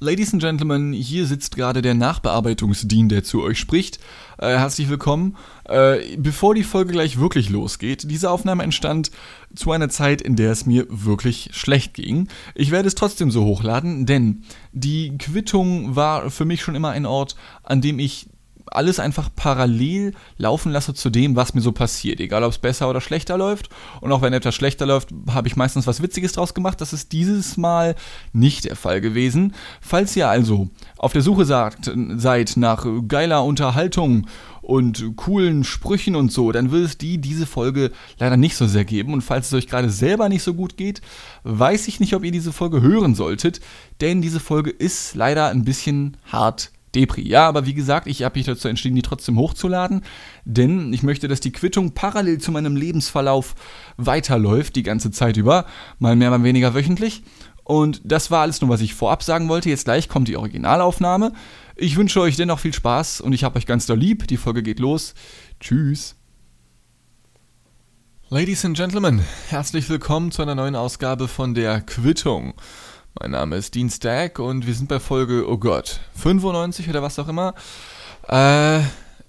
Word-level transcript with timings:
Ladies 0.00 0.32
and 0.32 0.40
Gentlemen, 0.40 0.92
hier 0.92 1.26
sitzt 1.26 1.56
gerade 1.56 1.82
der 1.82 1.94
Nachbearbeitungsdien, 1.94 3.08
der 3.08 3.24
zu 3.24 3.42
euch 3.42 3.58
spricht. 3.58 3.98
Äh, 4.38 4.56
herzlich 4.56 4.88
willkommen. 4.88 5.36
Äh, 5.64 6.16
bevor 6.16 6.54
die 6.54 6.62
Folge 6.62 6.92
gleich 6.92 7.18
wirklich 7.18 7.48
losgeht, 7.50 8.08
diese 8.08 8.30
Aufnahme 8.30 8.62
entstand 8.62 9.10
zu 9.56 9.72
einer 9.72 9.88
Zeit, 9.88 10.22
in 10.22 10.36
der 10.36 10.52
es 10.52 10.66
mir 10.66 10.86
wirklich 10.88 11.50
schlecht 11.50 11.94
ging. 11.94 12.28
Ich 12.54 12.70
werde 12.70 12.86
es 12.86 12.94
trotzdem 12.94 13.32
so 13.32 13.44
hochladen, 13.44 14.06
denn 14.06 14.44
die 14.72 15.18
Quittung 15.18 15.96
war 15.96 16.30
für 16.30 16.44
mich 16.44 16.62
schon 16.62 16.76
immer 16.76 16.90
ein 16.90 17.04
Ort, 17.04 17.34
an 17.64 17.80
dem 17.80 17.98
ich 17.98 18.28
alles 18.72 19.00
einfach 19.00 19.28
parallel 19.34 20.14
laufen 20.36 20.72
lasse 20.72 20.94
zu 20.94 21.10
dem, 21.10 21.36
was 21.36 21.54
mir 21.54 21.60
so 21.60 21.72
passiert. 21.72 22.20
Egal, 22.20 22.44
ob 22.44 22.52
es 22.52 22.58
besser 22.58 22.88
oder 22.88 23.00
schlechter 23.00 23.38
läuft. 23.38 23.68
Und 24.00 24.12
auch 24.12 24.22
wenn 24.22 24.32
etwas 24.32 24.54
schlechter 24.54 24.86
läuft, 24.86 25.10
habe 25.30 25.48
ich 25.48 25.56
meistens 25.56 25.86
was 25.86 26.02
Witziges 26.02 26.32
draus 26.32 26.54
gemacht. 26.54 26.80
Das 26.80 26.92
ist 26.92 27.12
dieses 27.12 27.56
Mal 27.56 27.94
nicht 28.32 28.64
der 28.64 28.76
Fall 28.76 29.00
gewesen. 29.00 29.54
Falls 29.80 30.16
ihr 30.16 30.28
also 30.28 30.68
auf 30.96 31.12
der 31.12 31.22
Suche 31.22 31.44
sagt, 31.44 31.90
seid 32.16 32.56
nach 32.56 32.86
geiler 33.06 33.44
Unterhaltung 33.44 34.26
und 34.68 35.16
coolen 35.16 35.64
Sprüchen 35.64 36.14
und 36.14 36.30
so, 36.30 36.52
dann 36.52 36.70
wird 36.70 36.84
es 36.84 36.98
die 36.98 37.18
diese 37.18 37.46
Folge 37.46 37.90
leider 38.18 38.36
nicht 38.36 38.54
so 38.54 38.66
sehr 38.66 38.84
geben. 38.84 39.14
Und 39.14 39.22
falls 39.22 39.46
es 39.46 39.54
euch 39.54 39.66
gerade 39.66 39.88
selber 39.88 40.28
nicht 40.28 40.42
so 40.42 40.52
gut 40.52 40.76
geht, 40.76 41.00
weiß 41.44 41.88
ich 41.88 42.00
nicht, 42.00 42.14
ob 42.14 42.22
ihr 42.22 42.32
diese 42.32 42.52
Folge 42.52 42.82
hören 42.82 43.14
solltet, 43.14 43.60
denn 44.02 44.20
diese 44.20 44.40
Folge 44.40 44.70
ist 44.70 45.14
leider 45.14 45.48
ein 45.48 45.64
bisschen 45.64 46.18
hart 46.30 46.70
Depri. 46.94 47.26
Ja, 47.26 47.46
aber 47.48 47.66
wie 47.66 47.74
gesagt, 47.74 48.06
ich 48.06 48.22
habe 48.22 48.38
mich 48.38 48.46
dazu 48.46 48.68
entschieden, 48.68 48.96
die 48.96 49.02
trotzdem 49.02 49.38
hochzuladen, 49.38 50.02
denn 50.44 50.92
ich 50.92 51.02
möchte, 51.02 51.28
dass 51.28 51.40
die 51.40 51.52
Quittung 51.52 51.92
parallel 51.92 52.38
zu 52.38 52.52
meinem 52.52 52.76
Lebensverlauf 52.76 53.54
weiterläuft, 53.96 54.76
die 54.76 54.82
ganze 54.82 55.10
Zeit 55.10 55.36
über, 55.36 55.66
mal 55.98 56.16
mehr, 56.16 56.30
mal 56.30 56.42
weniger 56.42 56.74
wöchentlich. 56.74 57.22
Und 57.64 58.00
das 58.04 58.30
war 58.30 58.40
alles 58.40 58.62
nur, 58.62 58.70
was 58.70 58.80
ich 58.80 58.94
vorab 58.94 59.22
sagen 59.22 59.48
wollte. 59.50 59.68
Jetzt 59.68 59.84
gleich 59.84 60.08
kommt 60.08 60.28
die 60.28 60.38
Originalaufnahme. 60.38 61.34
Ich 61.76 61.96
wünsche 61.96 62.20
euch 62.20 62.34
dennoch 62.36 62.60
viel 62.60 62.72
Spaß 62.72 63.20
und 63.20 63.34
ich 63.34 63.44
habe 63.44 63.58
euch 63.58 63.66
ganz 63.66 63.84
doll 63.84 63.98
lieb. 63.98 64.26
Die 64.26 64.38
Folge 64.38 64.62
geht 64.62 64.78
los. 64.78 65.14
Tschüss. 65.60 66.16
Ladies 68.30 68.64
and 68.64 68.76
Gentlemen, 68.76 69.22
herzlich 69.48 69.88
willkommen 69.88 70.32
zu 70.32 70.42
einer 70.42 70.54
neuen 70.54 70.76
Ausgabe 70.76 71.28
von 71.28 71.54
der 71.54 71.80
Quittung. 71.80 72.54
Mein 73.20 73.32
Name 73.32 73.56
ist 73.56 73.74
Dean 73.74 73.90
Stack 73.90 74.38
und 74.38 74.68
wir 74.68 74.74
sind 74.74 74.88
bei 74.88 75.00
Folge, 75.00 75.48
oh 75.48 75.58
Gott, 75.58 75.98
95 76.14 76.88
oder 76.88 77.02
was 77.02 77.18
auch 77.18 77.26
immer. 77.26 77.54
Äh, 78.28 78.80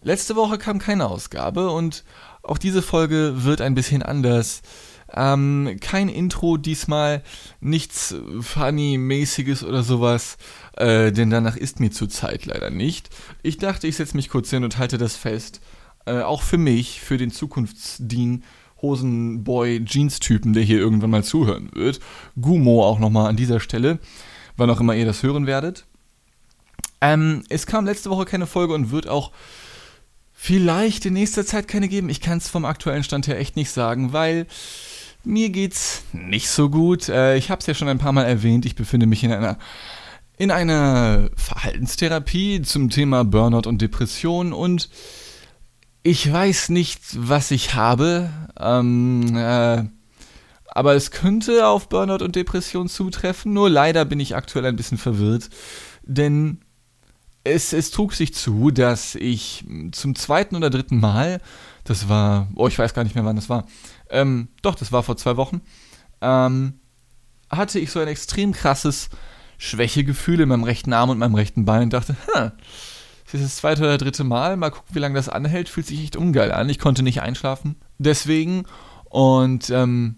letzte 0.03 0.35
Woche 0.35 0.59
kam 0.59 0.77
keine 0.77 1.07
Ausgabe 1.07 1.71
und 1.71 2.03
auch 2.43 2.59
diese 2.59 2.83
Folge 2.83 3.45
wird 3.45 3.61
ein 3.61 3.73
bisschen 3.73 4.03
anders. 4.03 4.61
Ähm, 5.11 5.77
kein 5.81 6.07
Intro 6.07 6.57
diesmal, 6.57 7.23
nichts 7.61 8.13
Funny-mäßiges 8.41 9.63
oder 9.63 9.81
sowas, 9.81 10.37
äh, 10.77 11.11
denn 11.11 11.31
danach 11.31 11.55
ist 11.55 11.79
mir 11.79 11.89
zurzeit 11.89 12.45
leider 12.45 12.69
nicht. 12.69 13.09
Ich 13.41 13.57
dachte, 13.57 13.87
ich 13.87 13.95
setze 13.95 14.15
mich 14.15 14.29
kurz 14.29 14.51
hin 14.51 14.63
und 14.63 14.77
halte 14.77 14.99
das 14.99 15.15
fest. 15.15 15.61
Äh, 16.05 16.21
auch 16.21 16.43
für 16.43 16.59
mich, 16.59 17.01
für 17.01 17.17
den 17.17 17.31
Zukunftsdien 17.31 18.43
Hosenboy-Jeans-Typen, 18.81 20.53
der 20.53 20.63
hier 20.63 20.79
irgendwann 20.79 21.09
mal 21.09 21.23
zuhören 21.23 21.69
wird. 21.73 21.99
Gumo 22.39 22.83
auch 22.83 22.99
nochmal 22.99 23.29
an 23.29 23.35
dieser 23.35 23.59
Stelle, 23.59 23.99
wann 24.57 24.69
auch 24.69 24.79
immer 24.79 24.95
ihr 24.95 25.05
das 25.05 25.23
hören 25.23 25.47
werdet. 25.47 25.85
Ähm, 27.01 27.43
es 27.49 27.65
kam 27.65 27.85
letzte 27.85 28.09
Woche 28.09 28.25
keine 28.25 28.47
Folge 28.47 28.73
und 28.73 28.91
wird 28.91 29.07
auch 29.07 29.31
vielleicht 30.33 31.05
in 31.05 31.13
nächster 31.13 31.45
Zeit 31.45 31.67
keine 31.67 31.87
geben. 31.87 32.09
Ich 32.09 32.21
kann 32.21 32.37
es 32.37 32.49
vom 32.49 32.65
aktuellen 32.65 33.03
Stand 33.03 33.27
her 33.27 33.39
echt 33.39 33.55
nicht 33.55 33.71
sagen, 33.71 34.13
weil 34.13 34.47
mir 35.23 35.49
geht's 35.49 36.03
nicht 36.13 36.49
so 36.49 36.69
gut. 36.69 37.09
Äh, 37.09 37.37
ich 37.37 37.51
habe 37.51 37.59
es 37.59 37.67
ja 37.67 37.73
schon 37.73 37.89
ein 37.89 37.97
paar 37.97 38.13
Mal 38.13 38.23
erwähnt. 38.23 38.65
Ich 38.65 38.75
befinde 38.75 39.05
mich 39.05 39.23
in 39.23 39.31
einer 39.31 39.57
in 40.37 40.51
einer 40.51 41.29
Verhaltenstherapie 41.35 42.61
zum 42.61 42.89
Thema 42.89 43.25
Burnout 43.25 43.67
und 43.67 43.81
Depression 43.81 44.53
und 44.53 44.89
ich 46.03 46.31
weiß 46.31 46.69
nicht, 46.69 47.01
was 47.15 47.51
ich 47.51 47.75
habe, 47.75 48.29
ähm, 48.57 49.35
äh, 49.35 49.83
aber 50.67 50.95
es 50.95 51.11
könnte 51.11 51.67
auf 51.67 51.89
Burnout 51.89 52.23
und 52.23 52.35
Depression 52.35 52.87
zutreffen. 52.87 53.53
Nur 53.53 53.69
leider 53.69 54.05
bin 54.05 54.19
ich 54.19 54.35
aktuell 54.35 54.65
ein 54.65 54.75
bisschen 54.75 54.97
verwirrt, 54.97 55.49
denn 56.03 56.61
es, 57.43 57.73
es 57.73 57.91
trug 57.91 58.13
sich 58.13 58.33
zu, 58.33 58.71
dass 58.71 59.15
ich 59.15 59.65
zum 59.91 60.15
zweiten 60.15 60.55
oder 60.55 60.69
dritten 60.69 60.99
Mal, 60.99 61.41
das 61.83 62.07
war, 62.07 62.47
oh, 62.55 62.67
ich 62.67 62.77
weiß 62.77 62.93
gar 62.93 63.03
nicht 63.03 63.15
mehr, 63.15 63.25
wann 63.25 63.35
das 63.35 63.49
war, 63.49 63.65
ähm, 64.09 64.49
doch, 64.61 64.75
das 64.75 64.91
war 64.91 65.03
vor 65.03 65.17
zwei 65.17 65.37
Wochen, 65.37 65.61
ähm, 66.21 66.79
hatte 67.49 67.79
ich 67.79 67.91
so 67.91 67.99
ein 67.99 68.07
extrem 68.07 68.51
krasses 68.51 69.09
Schwächegefühl 69.57 70.39
in 70.39 70.49
meinem 70.49 70.63
rechten 70.63 70.93
Arm 70.93 71.09
und 71.09 71.17
meinem 71.17 71.35
rechten 71.35 71.65
Bein 71.65 71.83
und 71.83 71.93
dachte, 71.93 72.15
hm, 72.33 72.51
ist 73.33 73.43
das 73.43 73.55
zweite 73.57 73.83
oder 73.83 73.97
dritte 73.97 74.23
Mal. 74.23 74.57
Mal 74.57 74.71
gucken, 74.71 74.95
wie 74.95 74.99
lange 74.99 75.15
das 75.15 75.29
anhält. 75.29 75.69
Fühlt 75.69 75.87
sich 75.87 76.01
echt 76.01 76.15
ungeil 76.15 76.51
an. 76.51 76.69
Ich 76.69 76.79
konnte 76.79 77.03
nicht 77.03 77.21
einschlafen. 77.21 77.75
Deswegen. 77.97 78.63
Und 79.05 79.69
ähm, 79.69 80.15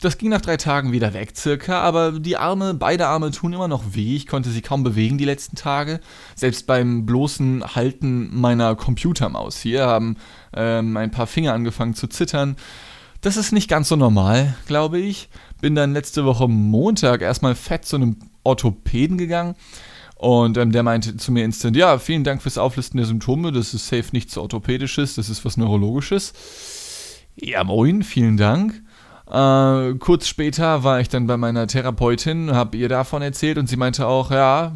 das 0.00 0.18
ging 0.18 0.28
nach 0.28 0.40
drei 0.40 0.56
Tagen 0.56 0.92
wieder 0.92 1.14
weg, 1.14 1.36
circa. 1.36 1.80
Aber 1.80 2.12
die 2.12 2.36
Arme, 2.36 2.74
beide 2.74 3.06
Arme 3.06 3.30
tun 3.30 3.52
immer 3.52 3.68
noch 3.68 3.94
weh. 3.94 4.14
Ich 4.16 4.26
konnte 4.26 4.50
sie 4.50 4.60
kaum 4.62 4.82
bewegen 4.82 5.18
die 5.18 5.24
letzten 5.24 5.56
Tage. 5.56 6.00
Selbst 6.34 6.66
beim 6.66 7.06
bloßen 7.06 7.74
Halten 7.74 8.38
meiner 8.38 8.74
Computermaus 8.74 9.58
hier 9.58 9.86
haben 9.86 10.16
ähm, 10.54 10.96
ein 10.96 11.10
paar 11.10 11.26
Finger 11.26 11.54
angefangen 11.54 11.94
zu 11.94 12.08
zittern. 12.08 12.56
Das 13.22 13.36
ist 13.36 13.52
nicht 13.52 13.68
ganz 13.68 13.88
so 13.88 13.96
normal, 13.96 14.54
glaube 14.66 14.98
ich. 14.98 15.28
Bin 15.60 15.74
dann 15.74 15.94
letzte 15.94 16.26
Woche 16.26 16.46
Montag 16.46 17.22
erstmal 17.22 17.54
fett 17.54 17.86
zu 17.86 17.96
einem 17.96 18.16
Orthopäden 18.44 19.16
gegangen 19.16 19.56
und 20.16 20.56
ähm, 20.56 20.72
der 20.72 20.82
meinte 20.82 21.16
zu 21.16 21.30
mir 21.30 21.44
instant, 21.44 21.76
ja, 21.76 21.98
vielen 21.98 22.24
Dank 22.24 22.42
fürs 22.42 22.58
Auflisten 22.58 22.96
der 22.96 23.06
Symptome, 23.06 23.52
das 23.52 23.74
ist 23.74 23.86
safe 23.86 24.08
nichts 24.12 24.36
Orthopädisches, 24.38 25.14
das 25.14 25.28
ist 25.28 25.44
was 25.44 25.56
Neurologisches. 25.58 26.32
Ja, 27.36 27.64
moin, 27.64 28.02
vielen 28.02 28.38
Dank. 28.38 28.82
Äh, 29.30 29.94
kurz 29.98 30.26
später 30.26 30.84
war 30.84 31.00
ich 31.00 31.10
dann 31.10 31.26
bei 31.26 31.36
meiner 31.36 31.66
Therapeutin, 31.66 32.52
habe 32.52 32.78
ihr 32.78 32.88
davon 32.88 33.20
erzählt 33.20 33.58
und 33.58 33.68
sie 33.68 33.76
meinte 33.76 34.06
auch, 34.06 34.30
ja, 34.30 34.72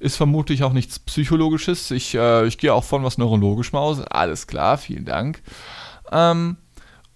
ist 0.00 0.16
vermutlich 0.16 0.64
auch 0.64 0.72
nichts 0.72 0.98
Psychologisches. 0.98 1.92
Ich, 1.92 2.16
äh, 2.16 2.46
ich 2.46 2.58
gehe 2.58 2.74
auch 2.74 2.84
von 2.84 3.04
was 3.04 3.16
Neurologischem 3.16 3.78
aus. 3.78 4.00
Alles 4.00 4.48
klar, 4.48 4.76
vielen 4.76 5.04
Dank. 5.04 5.40
Ähm, 6.10 6.56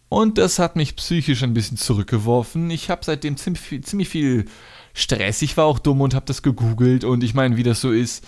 und 0.08 0.38
das 0.38 0.60
hat 0.60 0.76
mich 0.76 0.94
psychisch 0.94 1.42
ein 1.42 1.54
bisschen 1.54 1.76
zurückgeworfen. 1.76 2.70
Ich 2.70 2.88
habe 2.88 3.04
seitdem 3.04 3.36
ziemlich, 3.36 3.84
ziemlich 3.84 4.08
viel 4.08 4.44
Stress. 4.94 5.42
Ich 5.42 5.56
war 5.56 5.66
auch 5.66 5.78
dumm 5.78 6.00
und 6.00 6.14
habe 6.14 6.24
das 6.24 6.42
gegoogelt 6.42 7.04
und 7.04 7.22
ich 7.22 7.34
meine, 7.34 7.56
wie 7.56 7.64
das 7.64 7.80
so 7.80 7.90
ist, 7.90 8.24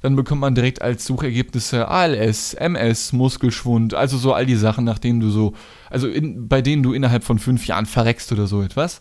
dann 0.00 0.16
bekommt 0.16 0.42
man 0.42 0.54
direkt 0.54 0.80
als 0.80 1.04
Suchergebnisse 1.06 1.88
ALS, 1.88 2.54
MS, 2.54 3.12
Muskelschwund, 3.12 3.94
also 3.94 4.16
so 4.16 4.32
all 4.32 4.46
die 4.46 4.54
Sachen, 4.54 4.84
nachdem 4.84 5.18
du 5.18 5.30
so, 5.30 5.54
also 5.90 6.08
in, 6.08 6.46
bei 6.46 6.62
denen 6.62 6.82
du 6.82 6.92
innerhalb 6.92 7.24
von 7.24 7.38
fünf 7.38 7.66
Jahren 7.66 7.86
verreckst 7.86 8.30
oder 8.30 8.46
so 8.46 8.62
etwas. 8.62 9.00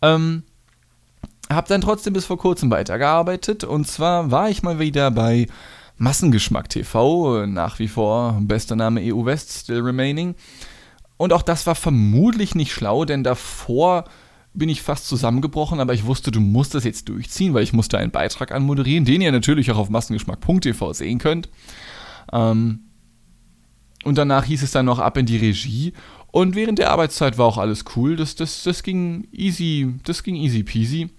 Ähm, 0.00 0.44
hab 1.50 1.66
dann 1.66 1.80
trotzdem 1.80 2.12
bis 2.12 2.24
vor 2.24 2.38
kurzem 2.38 2.70
weitergearbeitet 2.70 3.64
und 3.64 3.86
zwar 3.88 4.30
war 4.30 4.48
ich 4.48 4.62
mal 4.62 4.78
wieder 4.78 5.10
bei 5.10 5.48
Massengeschmack 5.96 6.68
TV, 6.68 7.46
nach 7.46 7.78
wie 7.80 7.88
vor 7.88 8.38
bester 8.40 8.76
Name 8.76 9.00
EU 9.02 9.24
West, 9.24 9.52
still 9.52 9.80
remaining. 9.80 10.36
Und 11.16 11.32
auch 11.32 11.42
das 11.42 11.66
war 11.66 11.74
vermutlich 11.74 12.54
nicht 12.54 12.72
schlau, 12.72 13.04
denn 13.04 13.24
davor 13.24 14.04
bin 14.58 14.68
ich 14.68 14.82
fast 14.82 15.06
zusammengebrochen, 15.06 15.80
aber 15.80 15.94
ich 15.94 16.04
wusste, 16.04 16.30
du 16.30 16.40
musst 16.40 16.74
das 16.74 16.84
jetzt 16.84 17.08
durchziehen, 17.08 17.54
weil 17.54 17.62
ich 17.62 17.72
musste 17.72 17.98
einen 17.98 18.10
Beitrag 18.10 18.52
anmoderieren, 18.52 19.04
den 19.04 19.20
ihr 19.20 19.32
natürlich 19.32 19.70
auch 19.70 19.78
auf 19.78 19.90
massengeschmack.tv 19.90 20.92
sehen 20.92 21.18
könnt. 21.18 21.48
Ähm, 22.32 22.80
und 24.04 24.18
danach 24.18 24.44
hieß 24.44 24.62
es 24.62 24.70
dann 24.70 24.86
noch 24.86 24.98
ab 24.98 25.16
in 25.16 25.26
die 25.26 25.36
Regie. 25.36 25.92
Und 26.30 26.54
während 26.54 26.78
der 26.78 26.90
Arbeitszeit 26.90 27.38
war 27.38 27.46
auch 27.46 27.58
alles 27.58 27.84
cool. 27.96 28.16
Das, 28.16 28.34
das, 28.34 28.62
das 28.62 28.82
ging 28.82 29.28
easy, 29.32 29.94
das 30.04 30.22
ging 30.22 30.36
easy 30.36 30.62
peasy. 30.62 31.10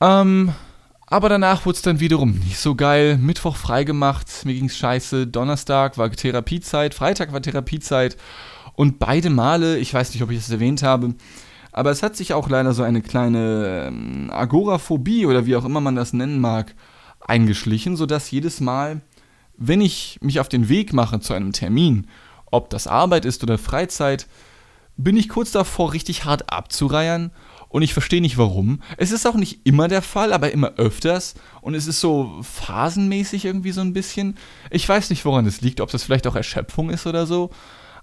Ähm, 0.00 0.52
aber 1.06 1.28
danach 1.30 1.64
wurde 1.64 1.76
es 1.76 1.82
dann 1.82 2.00
wiederum 2.00 2.38
nicht 2.38 2.58
so 2.58 2.74
geil. 2.74 3.16
Mittwoch 3.16 3.56
freigemacht, 3.56 4.44
mir 4.44 4.54
ging's 4.54 4.76
scheiße. 4.76 5.26
Donnerstag 5.26 5.96
war 5.96 6.10
Therapiezeit, 6.10 6.94
Freitag 6.94 7.32
war 7.32 7.40
Therapiezeit. 7.40 8.16
Und 8.74 8.98
beide 8.98 9.30
Male, 9.30 9.78
ich 9.78 9.92
weiß 9.92 10.12
nicht, 10.12 10.22
ob 10.22 10.30
ich 10.30 10.38
es 10.38 10.50
erwähnt 10.50 10.82
habe, 10.82 11.14
aber 11.72 11.90
es 11.90 12.02
hat 12.02 12.16
sich 12.16 12.32
auch 12.32 12.48
leider 12.48 12.72
so 12.72 12.82
eine 12.82 13.02
kleine 13.02 13.88
ähm, 13.88 14.30
Agoraphobie 14.32 15.26
oder 15.26 15.46
wie 15.46 15.56
auch 15.56 15.64
immer 15.64 15.80
man 15.80 15.96
das 15.96 16.12
nennen 16.12 16.40
mag, 16.40 16.74
eingeschlichen, 17.20 17.96
sodass 17.96 18.30
jedes 18.30 18.60
Mal, 18.60 19.00
wenn 19.56 19.80
ich 19.80 20.18
mich 20.22 20.40
auf 20.40 20.48
den 20.48 20.68
Weg 20.68 20.92
mache 20.92 21.20
zu 21.20 21.34
einem 21.34 21.52
Termin, 21.52 22.06
ob 22.50 22.70
das 22.70 22.86
Arbeit 22.86 23.24
ist 23.24 23.42
oder 23.42 23.58
Freizeit, 23.58 24.26
bin 24.96 25.16
ich 25.16 25.28
kurz 25.28 25.52
davor, 25.52 25.92
richtig 25.92 26.24
hart 26.24 26.52
abzureiern 26.52 27.30
und 27.68 27.82
ich 27.82 27.92
verstehe 27.92 28.20
nicht 28.20 28.38
warum. 28.38 28.82
Es 28.96 29.12
ist 29.12 29.26
auch 29.26 29.34
nicht 29.34 29.66
immer 29.66 29.88
der 29.88 30.02
Fall, 30.02 30.32
aber 30.32 30.50
immer 30.52 30.74
öfters 30.76 31.34
und 31.60 31.74
es 31.74 31.86
ist 31.86 32.00
so 32.00 32.40
phasenmäßig 32.42 33.44
irgendwie 33.44 33.72
so 33.72 33.80
ein 33.80 33.92
bisschen. 33.92 34.36
Ich 34.70 34.88
weiß 34.88 35.10
nicht, 35.10 35.24
woran 35.24 35.46
es 35.46 35.60
liegt, 35.60 35.80
ob 35.80 35.90
das 35.90 36.02
vielleicht 36.02 36.26
auch 36.26 36.36
Erschöpfung 36.36 36.90
ist 36.90 37.06
oder 37.06 37.26
so, 37.26 37.50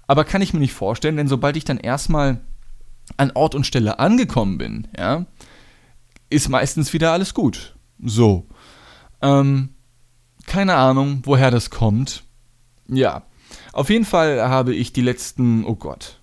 aber 0.07 0.23
kann 0.23 0.41
ich 0.41 0.53
mir 0.53 0.59
nicht 0.59 0.73
vorstellen, 0.73 1.17
denn 1.17 1.27
sobald 1.27 1.57
ich 1.57 1.65
dann 1.65 1.77
erstmal 1.77 2.41
an 3.17 3.31
Ort 3.33 3.55
und 3.55 3.65
Stelle 3.65 3.99
angekommen 3.99 4.57
bin, 4.57 4.87
ja, 4.97 5.25
ist 6.29 6.49
meistens 6.49 6.93
wieder 6.93 7.11
alles 7.11 7.33
gut. 7.33 7.75
So. 8.03 8.47
Ähm, 9.21 9.69
keine 10.45 10.75
Ahnung, 10.75 11.21
woher 11.23 11.51
das 11.51 11.69
kommt. 11.69 12.23
Ja. 12.87 13.23
Auf 13.73 13.89
jeden 13.89 14.05
Fall 14.05 14.41
habe 14.47 14.73
ich 14.73 14.93
die 14.93 15.01
letzten, 15.01 15.65
oh 15.65 15.75
Gott, 15.75 16.19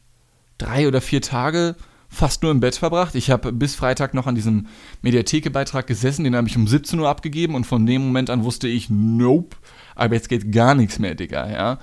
drei 0.59 0.87
oder 0.89 1.01
vier 1.01 1.23
Tage 1.23 1.77
fast 2.13 2.43
nur 2.43 2.53
im 2.53 2.61
Bett 2.61 2.77
verbracht. 2.77 3.15
Ich 3.15 3.31
habe 3.31 3.53
bis 3.53 3.75
Freitag 3.75 4.13
noch 4.13 4.27
an 4.27 4.35
diesem 4.35 4.67
Mediatheke-Beitrag 5.01 5.87
gesessen, 5.87 6.25
den 6.25 6.37
habe 6.37 6.47
ich 6.47 6.57
um 6.57 6.69
17 6.69 7.01
Uhr 7.01 7.09
abgegeben 7.09 7.55
und 7.55 7.65
von 7.65 7.87
dem 7.87 8.05
Moment 8.05 8.29
an 8.29 8.45
wusste 8.45 8.69
ich, 8.69 8.91
nope, 8.91 9.57
aber 9.95 10.15
jetzt 10.15 10.29
geht 10.29 10.53
gar 10.53 10.75
nichts 10.75 10.99
mehr, 10.99 11.15
Digga, 11.15 11.51
ja. 11.51 11.79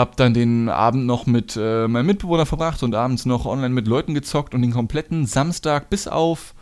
Hab 0.00 0.16
dann 0.16 0.32
den 0.32 0.70
Abend 0.70 1.04
noch 1.04 1.26
mit 1.26 1.58
äh, 1.60 1.86
meinem 1.86 2.06
Mitbewohner 2.06 2.46
verbracht 2.46 2.82
und 2.82 2.94
abends 2.94 3.26
noch 3.26 3.44
online 3.44 3.74
mit 3.74 3.86
Leuten 3.86 4.14
gezockt 4.14 4.54
und 4.54 4.62
den 4.62 4.72
kompletten 4.72 5.26
Samstag 5.26 5.90
bis 5.90 6.08
auf, 6.08 6.54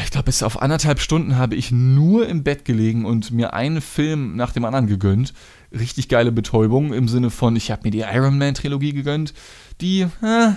ich 0.00 0.12
glaube, 0.12 0.26
bis 0.26 0.44
auf 0.44 0.62
anderthalb 0.62 1.00
Stunden 1.00 1.36
habe 1.36 1.56
ich 1.56 1.72
nur 1.72 2.28
im 2.28 2.44
Bett 2.44 2.64
gelegen 2.64 3.04
und 3.04 3.32
mir 3.32 3.52
einen 3.52 3.80
Film 3.80 4.36
nach 4.36 4.52
dem 4.52 4.64
anderen 4.64 4.86
gegönnt. 4.86 5.34
Richtig 5.76 6.08
geile 6.08 6.30
Betäubung 6.30 6.92
im 6.92 7.08
Sinne 7.08 7.30
von, 7.30 7.56
ich 7.56 7.72
habe 7.72 7.82
mir 7.82 7.90
die 7.90 8.04
Iron 8.08 8.38
Man 8.38 8.54
Trilogie 8.54 8.92
gegönnt, 8.92 9.34
die, 9.80 10.02
äh, 10.22 10.52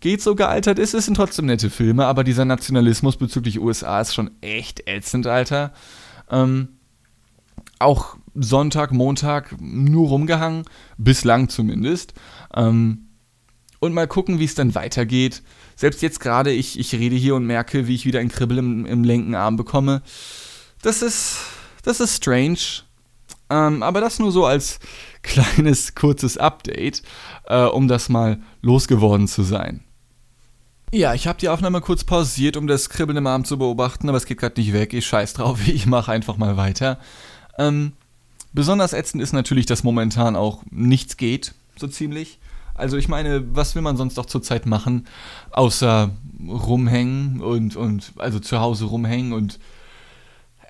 geht 0.00 0.22
so 0.22 0.34
gealtert 0.34 0.80
ist. 0.80 0.92
Es 0.92 1.04
sind 1.04 1.14
trotzdem 1.14 1.46
nette 1.46 1.70
Filme, 1.70 2.06
aber 2.06 2.24
dieser 2.24 2.44
Nationalismus 2.44 3.16
bezüglich 3.16 3.60
USA 3.60 4.00
ist 4.00 4.12
schon 4.12 4.32
echt 4.40 4.88
ätzend, 4.88 5.28
Alter. 5.28 5.72
Ähm, 6.28 6.70
auch 7.78 8.16
Sonntag, 8.38 8.92
Montag 8.92 9.56
nur 9.60 10.08
rumgehangen, 10.08 10.64
bislang 10.96 11.48
zumindest. 11.48 12.14
Ähm, 12.54 13.08
und 13.80 13.94
mal 13.94 14.08
gucken, 14.08 14.38
wie 14.38 14.44
es 14.44 14.54
dann 14.54 14.74
weitergeht. 14.74 15.42
Selbst 15.76 16.02
jetzt 16.02 16.20
gerade, 16.20 16.50
ich, 16.50 16.78
ich 16.78 16.94
rede 16.94 17.16
hier 17.16 17.34
und 17.34 17.46
merke, 17.46 17.86
wie 17.86 17.94
ich 17.94 18.06
wieder 18.06 18.20
ein 18.20 18.28
Kribbel 18.28 18.58
im, 18.58 18.86
im 18.86 19.04
linken 19.04 19.34
Arm 19.34 19.56
bekomme. 19.56 20.02
Das 20.82 21.02
ist, 21.02 21.38
das 21.84 22.00
ist 22.00 22.16
strange. 22.16 22.58
Ähm, 23.50 23.82
aber 23.82 24.00
das 24.00 24.18
nur 24.18 24.32
so 24.32 24.44
als 24.44 24.78
kleines, 25.22 25.94
kurzes 25.94 26.36
Update, 26.36 27.02
äh, 27.46 27.64
um 27.64 27.88
das 27.88 28.08
mal 28.08 28.40
losgeworden 28.62 29.28
zu 29.28 29.42
sein. 29.42 29.84
Ja, 30.92 31.12
ich 31.12 31.26
habe 31.26 31.38
die 31.38 31.48
Aufnahme 31.48 31.80
kurz 31.80 32.04
pausiert, 32.04 32.56
um 32.56 32.66
das 32.66 32.88
Kribbeln 32.88 33.18
im 33.18 33.26
Arm 33.26 33.44
zu 33.44 33.58
beobachten, 33.58 34.08
aber 34.08 34.16
es 34.16 34.26
geht 34.26 34.38
gerade 34.38 34.60
nicht 34.60 34.72
weg. 34.72 34.92
Ich 34.94 35.06
scheiß 35.06 35.34
drauf, 35.34 35.60
ich 35.68 35.86
mache 35.86 36.12
einfach 36.12 36.36
mal 36.36 36.56
weiter. 36.56 36.98
Ähm, 37.58 37.92
besonders 38.52 38.92
ätzend 38.92 39.22
ist 39.22 39.32
natürlich, 39.32 39.66
dass 39.66 39.84
momentan 39.84 40.36
auch 40.36 40.62
nichts 40.70 41.16
geht, 41.16 41.54
so 41.76 41.86
ziemlich. 41.86 42.38
Also 42.74 42.96
ich 42.96 43.08
meine, 43.08 43.44
was 43.54 43.74
will 43.74 43.82
man 43.82 43.96
sonst 43.96 44.18
auch 44.18 44.26
zurzeit 44.26 44.66
machen, 44.66 45.06
außer 45.50 46.10
rumhängen 46.48 47.40
und, 47.40 47.74
und 47.74 48.12
also 48.16 48.38
zu 48.38 48.60
Hause 48.60 48.84
rumhängen 48.84 49.32
und 49.32 49.58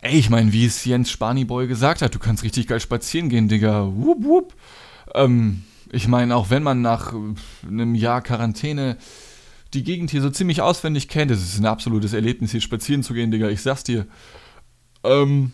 ey, 0.00 0.18
ich 0.18 0.30
meine, 0.30 0.52
wie 0.52 0.64
es 0.64 0.84
Jens 0.84 1.10
Spaniboy 1.10 1.66
gesagt 1.66 2.02
hat, 2.02 2.14
du 2.14 2.18
kannst 2.18 2.44
richtig 2.44 2.66
geil 2.66 2.80
spazieren 2.80 3.28
gehen, 3.28 3.48
Digga. 3.48 3.90
Wupp, 3.94 4.24
wupp. 4.24 4.54
Ähm, 5.14 5.64
ich 5.90 6.08
meine, 6.08 6.36
auch 6.36 6.50
wenn 6.50 6.62
man 6.62 6.80
nach 6.80 7.12
einem 7.66 7.94
Jahr 7.94 8.22
Quarantäne 8.22 8.96
die 9.74 9.82
Gegend 9.82 10.10
hier 10.10 10.22
so 10.22 10.30
ziemlich 10.30 10.62
auswendig 10.62 11.08
kennt, 11.08 11.30
es 11.30 11.42
ist 11.42 11.58
ein 11.58 11.66
absolutes 11.66 12.14
Erlebnis, 12.14 12.52
hier 12.52 12.60
spazieren 12.60 13.02
zu 13.02 13.12
gehen, 13.12 13.30
Digga, 13.30 13.48
ich 13.48 13.60
sag's 13.60 13.84
dir. 13.84 14.06
Ähm, 15.04 15.52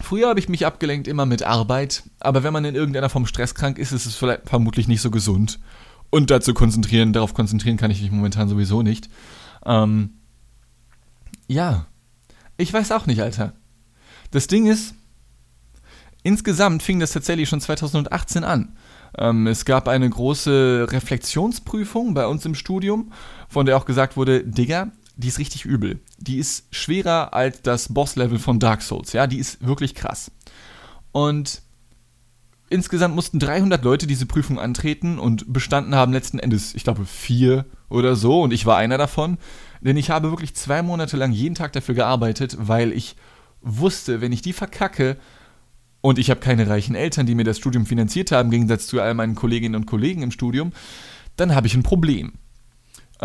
Früher 0.00 0.28
habe 0.28 0.40
ich 0.40 0.48
mich 0.48 0.66
abgelenkt 0.66 1.06
immer 1.06 1.24
mit 1.24 1.42
Arbeit, 1.42 2.02
aber 2.18 2.42
wenn 2.42 2.52
man 2.52 2.64
in 2.64 2.74
irgendeiner 2.74 3.08
Form 3.08 3.26
stresskrank 3.26 3.78
ist, 3.78 3.92
ist 3.92 4.06
es 4.06 4.16
vielleicht 4.16 4.48
vermutlich 4.48 4.88
nicht 4.88 5.00
so 5.00 5.10
gesund. 5.10 5.60
Und 6.10 6.30
dazu 6.30 6.54
konzentrieren, 6.54 7.12
darauf 7.12 7.34
konzentrieren 7.34 7.76
kann 7.76 7.90
ich 7.90 8.02
mich 8.02 8.10
momentan 8.10 8.48
sowieso 8.48 8.82
nicht. 8.82 9.08
Ähm, 9.64 10.14
ja, 11.46 11.86
ich 12.56 12.72
weiß 12.72 12.92
auch 12.92 13.06
nicht, 13.06 13.20
Alter. 13.20 13.52
Das 14.30 14.46
Ding 14.46 14.66
ist, 14.66 14.94
insgesamt 16.22 16.82
fing 16.82 17.00
das 17.00 17.12
tatsächlich 17.12 17.48
schon 17.48 17.60
2018 17.60 18.44
an. 18.44 18.76
Ähm, 19.16 19.46
es 19.46 19.64
gab 19.64 19.88
eine 19.88 20.08
große 20.08 20.88
Reflexionsprüfung 20.90 22.14
bei 22.14 22.26
uns 22.26 22.44
im 22.44 22.54
Studium, 22.54 23.12
von 23.48 23.66
der 23.66 23.76
auch 23.76 23.84
gesagt 23.84 24.16
wurde, 24.16 24.42
Digga, 24.44 24.90
die 25.16 25.28
ist 25.28 25.38
richtig 25.38 25.64
übel. 25.64 26.00
Die 26.18 26.38
ist 26.38 26.66
schwerer 26.70 27.34
als 27.34 27.62
das 27.62 27.92
Boss-Level 27.92 28.38
von 28.38 28.58
Dark 28.58 28.82
Souls, 28.82 29.12
ja, 29.12 29.26
die 29.26 29.38
ist 29.38 29.64
wirklich 29.64 29.94
krass. 29.94 30.30
Und 31.12 31.62
insgesamt 32.68 33.14
mussten 33.14 33.38
300 33.38 33.84
Leute 33.84 34.06
diese 34.06 34.26
Prüfung 34.26 34.58
antreten 34.58 35.18
und 35.18 35.52
bestanden 35.52 35.94
haben 35.94 36.12
letzten 36.12 36.38
Endes, 36.38 36.74
ich 36.74 36.84
glaube, 36.84 37.06
vier 37.06 37.66
oder 37.88 38.16
so 38.16 38.42
und 38.42 38.52
ich 38.52 38.66
war 38.66 38.76
einer 38.76 38.98
davon. 38.98 39.38
Denn 39.80 39.96
ich 39.96 40.10
habe 40.10 40.30
wirklich 40.30 40.54
zwei 40.54 40.82
Monate 40.82 41.16
lang 41.16 41.30
jeden 41.30 41.54
Tag 41.54 41.72
dafür 41.72 41.94
gearbeitet, 41.94 42.56
weil 42.58 42.90
ich 42.92 43.16
wusste, 43.60 44.20
wenn 44.20 44.32
ich 44.32 44.42
die 44.42 44.52
verkacke 44.52 45.16
und 46.00 46.18
ich 46.18 46.30
habe 46.30 46.40
keine 46.40 46.68
reichen 46.68 46.94
Eltern, 46.94 47.26
die 47.26 47.34
mir 47.34 47.44
das 47.44 47.58
Studium 47.58 47.86
finanziert 47.86 48.32
haben, 48.32 48.46
im 48.46 48.52
Gegensatz 48.52 48.86
zu 48.86 49.00
all 49.00 49.14
meinen 49.14 49.34
Kolleginnen 49.34 49.74
und 49.74 49.86
Kollegen 49.86 50.22
im 50.22 50.30
Studium, 50.30 50.72
dann 51.36 51.54
habe 51.54 51.66
ich 51.66 51.74
ein 51.74 51.82
Problem. 51.82 52.32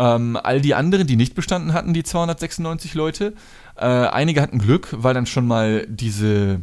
Ähm, 0.00 0.38
all 0.42 0.62
die 0.62 0.74
anderen, 0.74 1.06
die 1.06 1.16
nicht 1.16 1.34
bestanden 1.34 1.74
hatten, 1.74 1.92
die 1.92 2.02
296 2.02 2.94
Leute, 2.94 3.34
äh, 3.76 3.84
einige 3.84 4.40
hatten 4.40 4.58
Glück, 4.58 4.88
weil 4.96 5.12
dann 5.12 5.26
schon 5.26 5.46
mal 5.46 5.86
diese, 5.90 6.62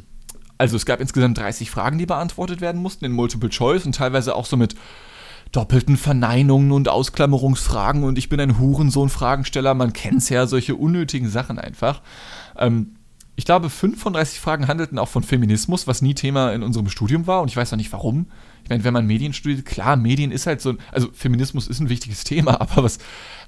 also 0.57 0.75
es 0.75 0.87
gab 0.87 0.99
insgesamt 0.99 1.37
30 1.37 1.69
Fragen, 1.69 1.99
die 1.99 2.07
beantwortet 2.07 2.61
werden 2.61 2.81
mussten 2.81 3.05
in 3.05 3.11
Multiple 3.11 3.49
Choice 3.49 3.85
und 3.85 3.93
teilweise 3.93 4.33
auch 4.33 4.47
so 4.47 4.57
mit 4.57 4.73
doppelten 5.51 5.97
Verneinungen 5.97 6.71
und 6.71 6.89
Ausklammerungsfragen 6.89 8.03
und 8.03 8.17
ich 8.17 8.27
bin 8.27 8.39
ein 8.39 8.57
Hurensohn-Fragensteller, 8.57 9.75
man 9.75 9.93
kennt 9.93 10.17
es 10.17 10.29
ja, 10.29 10.47
solche 10.47 10.73
unnötigen 10.73 11.29
Sachen 11.29 11.59
einfach. 11.59 12.01
Ähm, 12.57 12.96
ich 13.37 13.45
glaube, 13.45 13.69
35 13.69 14.39
Fragen 14.39 14.67
handelten 14.67 14.97
auch 14.97 15.09
von 15.09 15.21
Feminismus, 15.21 15.85
was 15.85 16.01
nie 16.01 16.15
Thema 16.15 16.53
in 16.53 16.63
unserem 16.63 16.89
Studium 16.89 17.27
war 17.27 17.43
und 17.43 17.49
ich 17.49 17.55
weiß 17.55 17.71
auch 17.71 17.77
nicht 17.77 17.93
warum. 17.93 18.31
Ich 18.63 18.69
meine, 18.71 18.83
wenn 18.83 18.95
man 18.95 19.05
Medien 19.05 19.31
studiert, 19.31 19.63
klar, 19.63 19.95
Medien 19.95 20.31
ist 20.31 20.47
halt 20.47 20.59
so, 20.59 20.71
ein, 20.71 20.79
also 20.91 21.09
Feminismus 21.13 21.67
ist 21.67 21.79
ein 21.79 21.87
wichtiges 21.87 22.23
Thema, 22.25 22.59
aber 22.59 22.83
was, 22.83 22.97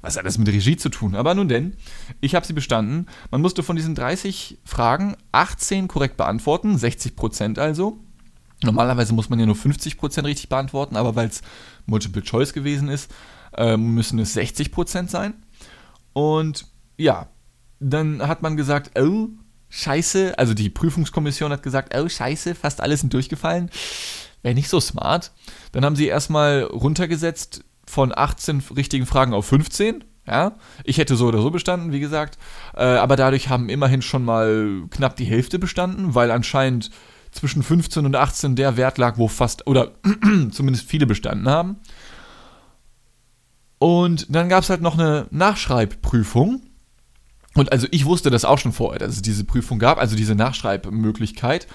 was 0.01 0.15
hat 0.15 0.27
das 0.27 0.37
mit 0.37 0.47
Regie 0.47 0.77
zu 0.77 0.89
tun? 0.89 1.15
Aber 1.15 1.33
nun 1.33 1.47
denn, 1.47 1.73
ich 2.21 2.35
habe 2.35 2.45
sie 2.45 2.53
bestanden. 2.53 3.07
Man 3.31 3.41
musste 3.41 3.63
von 3.63 3.75
diesen 3.75 3.95
30 3.95 4.59
Fragen 4.63 5.15
18 5.31 5.87
korrekt 5.87 6.17
beantworten, 6.17 6.77
60 6.77 7.15
Prozent 7.15 7.57
also. 7.57 7.97
Normalerweise 8.61 9.13
muss 9.13 9.31
man 9.31 9.39
ja 9.39 9.47
nur 9.47 9.55
50 9.55 9.97
Prozent 9.97 10.27
richtig 10.27 10.49
beantworten, 10.49 10.97
aber 10.97 11.15
weil 11.15 11.29
es 11.29 11.41
Multiple 11.87 12.21
Choice 12.21 12.53
gewesen 12.53 12.89
ist, 12.89 13.11
äh, 13.57 13.75
müssen 13.75 14.19
es 14.19 14.33
60 14.33 14.71
Prozent 14.71 15.09
sein. 15.09 15.33
Und 16.13 16.67
ja, 16.95 17.27
dann 17.79 18.21
hat 18.27 18.43
man 18.43 18.55
gesagt, 18.55 18.99
oh, 18.99 19.29
scheiße, 19.69 20.37
also 20.37 20.53
die 20.53 20.69
Prüfungskommission 20.69 21.51
hat 21.51 21.63
gesagt, 21.63 21.95
oh, 21.95 22.09
scheiße, 22.09 22.55
fast 22.55 22.81
alle 22.81 22.97
sind 22.97 23.13
durchgefallen 23.13 23.69
wäre 24.41 24.55
nicht 24.55 24.69
so 24.69 24.79
smart. 24.79 25.31
Dann 25.71 25.85
haben 25.85 25.95
sie 25.95 26.07
erstmal 26.07 26.63
runtergesetzt 26.63 27.63
von 27.85 28.13
18 28.15 28.63
richtigen 28.75 29.05
Fragen 29.05 29.33
auf 29.33 29.45
15. 29.47 30.03
Ja, 30.27 30.57
ich 30.83 30.99
hätte 30.99 31.15
so 31.15 31.27
oder 31.27 31.41
so 31.41 31.49
bestanden, 31.49 31.91
wie 31.91 31.99
gesagt. 31.99 32.37
Äh, 32.75 32.83
aber 32.83 33.15
dadurch 33.15 33.49
haben 33.49 33.67
immerhin 33.67 34.03
schon 34.03 34.23
mal 34.23 34.83
knapp 34.91 35.15
die 35.15 35.25
Hälfte 35.25 35.57
bestanden, 35.57 36.13
weil 36.13 36.29
anscheinend 36.29 36.91
zwischen 37.31 37.63
15 37.63 38.05
und 38.05 38.15
18 38.15 38.55
der 38.55 38.77
Wert 38.77 38.99
lag, 38.99 39.17
wo 39.17 39.27
fast, 39.27 39.65
oder 39.65 39.93
zumindest 40.51 40.87
viele 40.87 41.07
bestanden 41.07 41.49
haben. 41.49 41.77
Und 43.79 44.27
dann 44.29 44.49
gab 44.49 44.63
es 44.63 44.69
halt 44.69 44.81
noch 44.81 44.99
eine 44.99 45.25
Nachschreibprüfung. 45.31 46.61
Und 47.59 47.73
also 47.73 47.87
ich 47.91 48.05
wusste 48.05 48.29
das 48.29 48.45
auch 48.45 48.57
schon 48.57 48.71
vorher, 48.71 48.99
dass 48.99 49.17
es 49.17 49.21
diese 49.21 49.43
Prüfung 49.43 49.79
gab, 49.79 49.97
also 49.97 50.15
diese 50.15 50.33
Nachschreibmöglichkeit. 50.33 51.67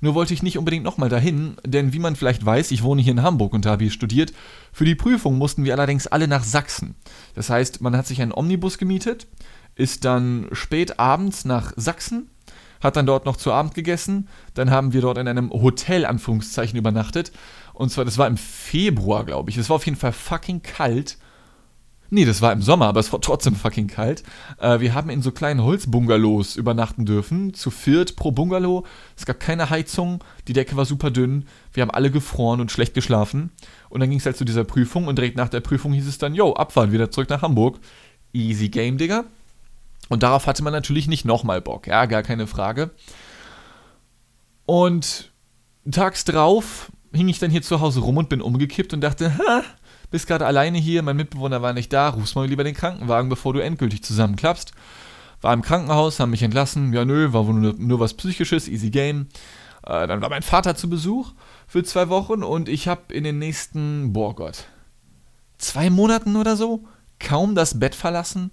Nur 0.00 0.16
wollte 0.16 0.34
ich 0.34 0.42
nicht 0.42 0.58
unbedingt 0.58 0.82
nochmal 0.82 1.10
dahin, 1.10 1.54
denn 1.64 1.92
wie 1.92 2.00
man 2.00 2.16
vielleicht 2.16 2.44
weiß, 2.44 2.72
ich 2.72 2.82
wohne 2.82 3.02
hier 3.02 3.12
in 3.12 3.22
Hamburg 3.22 3.52
und 3.52 3.64
habe 3.64 3.84
hier 3.84 3.92
studiert. 3.92 4.32
Für 4.72 4.84
die 4.84 4.96
Prüfung 4.96 5.38
mussten 5.38 5.62
wir 5.62 5.74
allerdings 5.74 6.08
alle 6.08 6.26
nach 6.26 6.42
Sachsen. 6.42 6.96
Das 7.36 7.50
heißt, 7.50 7.80
man 7.80 7.96
hat 7.96 8.08
sich 8.08 8.20
einen 8.20 8.32
Omnibus 8.32 8.78
gemietet, 8.78 9.28
ist 9.76 10.04
dann 10.04 10.48
spät 10.50 10.98
abends 10.98 11.44
nach 11.44 11.72
Sachsen, 11.76 12.28
hat 12.80 12.96
dann 12.96 13.06
dort 13.06 13.24
noch 13.24 13.36
zu 13.36 13.52
Abend 13.52 13.74
gegessen. 13.74 14.26
Dann 14.54 14.72
haben 14.72 14.92
wir 14.92 15.02
dort 15.02 15.18
in 15.18 15.28
einem 15.28 15.52
Hotel, 15.52 16.04
Anführungszeichen, 16.04 16.76
übernachtet. 16.76 17.30
Und 17.74 17.92
zwar, 17.92 18.04
das 18.04 18.18
war 18.18 18.26
im 18.26 18.38
Februar, 18.38 19.24
glaube 19.24 19.50
ich. 19.50 19.56
Es 19.56 19.68
war 19.68 19.76
auf 19.76 19.86
jeden 19.86 19.98
Fall 19.98 20.12
fucking 20.12 20.62
kalt. 20.62 21.16
Nee, 22.10 22.24
das 22.24 22.40
war 22.40 22.52
im 22.52 22.62
Sommer, 22.62 22.86
aber 22.86 23.00
es 23.00 23.12
war 23.12 23.20
trotzdem 23.20 23.54
fucking 23.54 23.86
kalt. 23.86 24.22
Äh, 24.58 24.80
wir 24.80 24.94
haben 24.94 25.10
in 25.10 25.20
so 25.20 25.30
kleinen 25.30 25.62
Holzbungalows 25.62 26.56
übernachten 26.56 27.04
dürfen, 27.04 27.52
zu 27.52 27.70
viert 27.70 28.16
pro 28.16 28.30
Bungalow. 28.30 28.86
Es 29.14 29.26
gab 29.26 29.40
keine 29.40 29.68
Heizung, 29.68 30.24
die 30.46 30.54
Decke 30.54 30.76
war 30.76 30.86
super 30.86 31.10
dünn, 31.10 31.46
wir 31.74 31.82
haben 31.82 31.90
alle 31.90 32.10
gefroren 32.10 32.60
und 32.60 32.72
schlecht 32.72 32.94
geschlafen. 32.94 33.50
Und 33.90 34.00
dann 34.00 34.08
ging 34.08 34.18
es 34.18 34.26
halt 34.26 34.38
zu 34.38 34.46
dieser 34.46 34.64
Prüfung 34.64 35.06
und 35.06 35.18
direkt 35.18 35.36
nach 35.36 35.50
der 35.50 35.60
Prüfung 35.60 35.92
hieß 35.92 36.06
es 36.06 36.16
dann, 36.16 36.34
yo, 36.34 36.54
abfahren, 36.54 36.92
wieder 36.92 37.10
zurück 37.10 37.28
nach 37.28 37.42
Hamburg. 37.42 37.78
Easy 38.32 38.70
Game, 38.70 38.96
Digga. 38.96 39.24
Und 40.08 40.22
darauf 40.22 40.46
hatte 40.46 40.62
man 40.62 40.72
natürlich 40.72 41.08
nicht 41.08 41.26
nochmal 41.26 41.60
Bock, 41.60 41.86
ja, 41.86 42.06
gar 42.06 42.22
keine 42.22 42.46
Frage. 42.46 42.90
Und 44.64 45.30
tags 45.90 46.24
drauf 46.24 46.90
hing 47.12 47.28
ich 47.28 47.38
dann 47.38 47.50
hier 47.50 47.62
zu 47.62 47.80
Hause 47.80 48.00
rum 48.00 48.16
und 48.16 48.28
bin 48.28 48.40
umgekippt 48.40 48.92
und 48.92 49.02
dachte, 49.02 49.36
ha, 49.38 49.62
bist 50.10 50.26
gerade 50.26 50.46
alleine 50.46 50.78
hier, 50.78 51.02
mein 51.02 51.16
Mitbewohner 51.16 51.62
war 51.62 51.72
nicht 51.72 51.92
da, 51.92 52.08
rufst 52.08 52.34
mal 52.36 52.46
lieber 52.46 52.64
den 52.64 52.74
Krankenwagen, 52.74 53.28
bevor 53.28 53.52
du 53.52 53.60
endgültig 53.60 54.02
zusammenklappst. 54.02 54.72
War 55.40 55.54
im 55.54 55.62
Krankenhaus, 55.62 56.18
haben 56.18 56.30
mich 56.30 56.42
entlassen. 56.42 56.92
Ja, 56.92 57.04
nö, 57.04 57.32
war 57.32 57.46
wohl 57.46 57.54
nur, 57.54 57.74
nur 57.74 58.00
was 58.00 58.14
Psychisches, 58.14 58.68
easy 58.68 58.90
game. 58.90 59.28
Äh, 59.86 60.06
dann 60.06 60.20
war 60.20 60.30
mein 60.30 60.42
Vater 60.42 60.74
zu 60.74 60.90
Besuch 60.90 61.32
für 61.66 61.84
zwei 61.84 62.08
Wochen 62.08 62.42
und 62.42 62.68
ich 62.68 62.88
habe 62.88 63.12
in 63.12 63.24
den 63.24 63.38
nächsten, 63.38 64.12
boah 64.12 64.34
Gott, 64.34 64.64
zwei 65.58 65.90
Monaten 65.90 66.36
oder 66.36 66.56
so 66.56 66.84
kaum 67.18 67.54
das 67.54 67.78
Bett 67.78 67.94
verlassen. 67.94 68.50